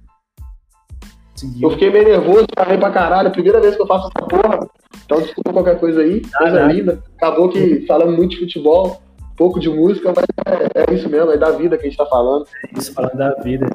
Eu 1.61 1.71
fiquei 1.71 1.89
meio 1.89 2.05
nervoso, 2.05 2.45
parei 2.55 2.77
pra 2.77 2.91
caralho. 2.91 3.31
Primeira 3.31 3.59
vez 3.59 3.75
que 3.75 3.81
eu 3.81 3.87
faço 3.87 4.09
essa 4.15 4.27
porra. 4.27 4.67
Então 5.05 5.19
desculpa 5.21 5.51
qualquer 5.51 5.79
coisa 5.79 6.01
aí. 6.01 6.21
Coisa 6.21 6.59
nada. 6.59 6.71
linda. 6.73 7.03
Acabou 7.17 7.49
que 7.49 7.85
falamos 7.85 8.15
muito 8.15 8.31
de 8.31 8.39
futebol, 8.39 9.01
pouco 9.35 9.59
de 9.59 9.69
música, 9.69 10.13
mas 10.15 10.25
é, 10.45 10.91
é 10.91 10.93
isso 10.93 11.09
mesmo, 11.09 11.31
é 11.31 11.37
da 11.37 11.51
vida 11.51 11.77
que 11.77 11.85
a 11.85 11.89
gente 11.89 11.97
tá 11.97 12.05
falando. 12.05 12.45
Isso, 12.77 12.93
falando 12.93 13.15
da 13.17 13.33
vida. 13.41 13.67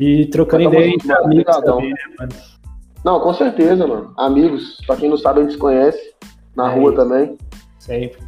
E 0.00 0.26
trocando 0.26 0.64
Tamo 0.64 0.74
ideia 0.74 0.94
entre 0.94 1.12
amigos 1.12 1.56
também, 1.58 1.90
né, 1.90 1.96
mano? 2.18 2.32
Não, 3.04 3.20
com 3.20 3.32
certeza, 3.34 3.86
mano. 3.86 4.12
Amigos, 4.16 4.78
pra 4.86 4.96
quem 4.96 5.08
não 5.08 5.16
sabe, 5.16 5.40
a 5.40 5.42
gente 5.42 5.52
se 5.52 5.58
conhece. 5.58 6.12
Na 6.56 6.72
É 6.72 6.74
rua 6.74 6.90
isso. 6.92 7.00
também. 7.02 7.36
Sempre. 7.86 8.18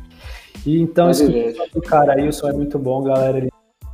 E 0.65 0.81
então, 0.81 1.11
escuta 1.11 1.79
o 1.79 1.83
cara 1.83 2.15
aí, 2.15 2.29
o 2.29 2.33
som 2.33 2.49
é 2.49 2.53
muito 2.53 2.79
bom, 2.79 3.03
galera. 3.03 3.39
Ele 3.39 3.49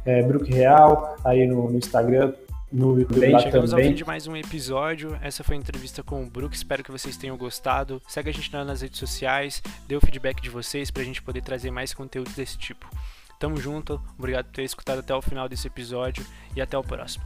É 0.04 0.22
Brook 0.22 0.52
Real, 0.52 1.16
aí 1.24 1.46
no, 1.46 1.70
no 1.70 1.78
Instagram, 1.78 2.34
no 2.70 2.98
YouTube 2.98 3.20
Bem, 3.20 3.38
chegamos 3.38 3.72
ao 3.72 3.78
também. 3.78 3.92
fim 3.92 3.96
de 3.96 4.04
mais 4.04 4.26
um 4.26 4.36
episódio. 4.36 5.18
Essa 5.22 5.42
foi 5.42 5.56
a 5.56 5.58
entrevista 5.58 6.02
com 6.02 6.22
o 6.22 6.26
Brook. 6.26 6.54
Espero 6.54 6.84
que 6.84 6.90
vocês 6.90 7.16
tenham 7.16 7.36
gostado. 7.36 8.02
Segue 8.06 8.28
a 8.30 8.32
gente 8.32 8.54
lá 8.54 8.64
nas 8.64 8.82
redes 8.82 8.98
sociais, 8.98 9.62
dê 9.88 9.96
o 9.96 10.00
feedback 10.00 10.42
de 10.42 10.50
vocês 10.50 10.90
pra 10.90 11.02
gente 11.02 11.22
poder 11.22 11.42
trazer 11.42 11.70
mais 11.70 11.94
conteúdos 11.94 12.34
desse 12.34 12.58
tipo. 12.58 12.86
Tamo 13.38 13.56
junto, 13.56 14.00
obrigado 14.18 14.46
por 14.46 14.54
ter 14.54 14.64
escutado 14.64 14.98
até 14.98 15.14
o 15.14 15.22
final 15.22 15.48
desse 15.48 15.66
episódio 15.66 16.24
e 16.54 16.60
até 16.60 16.76
o 16.76 16.82
próximo. 16.82 17.24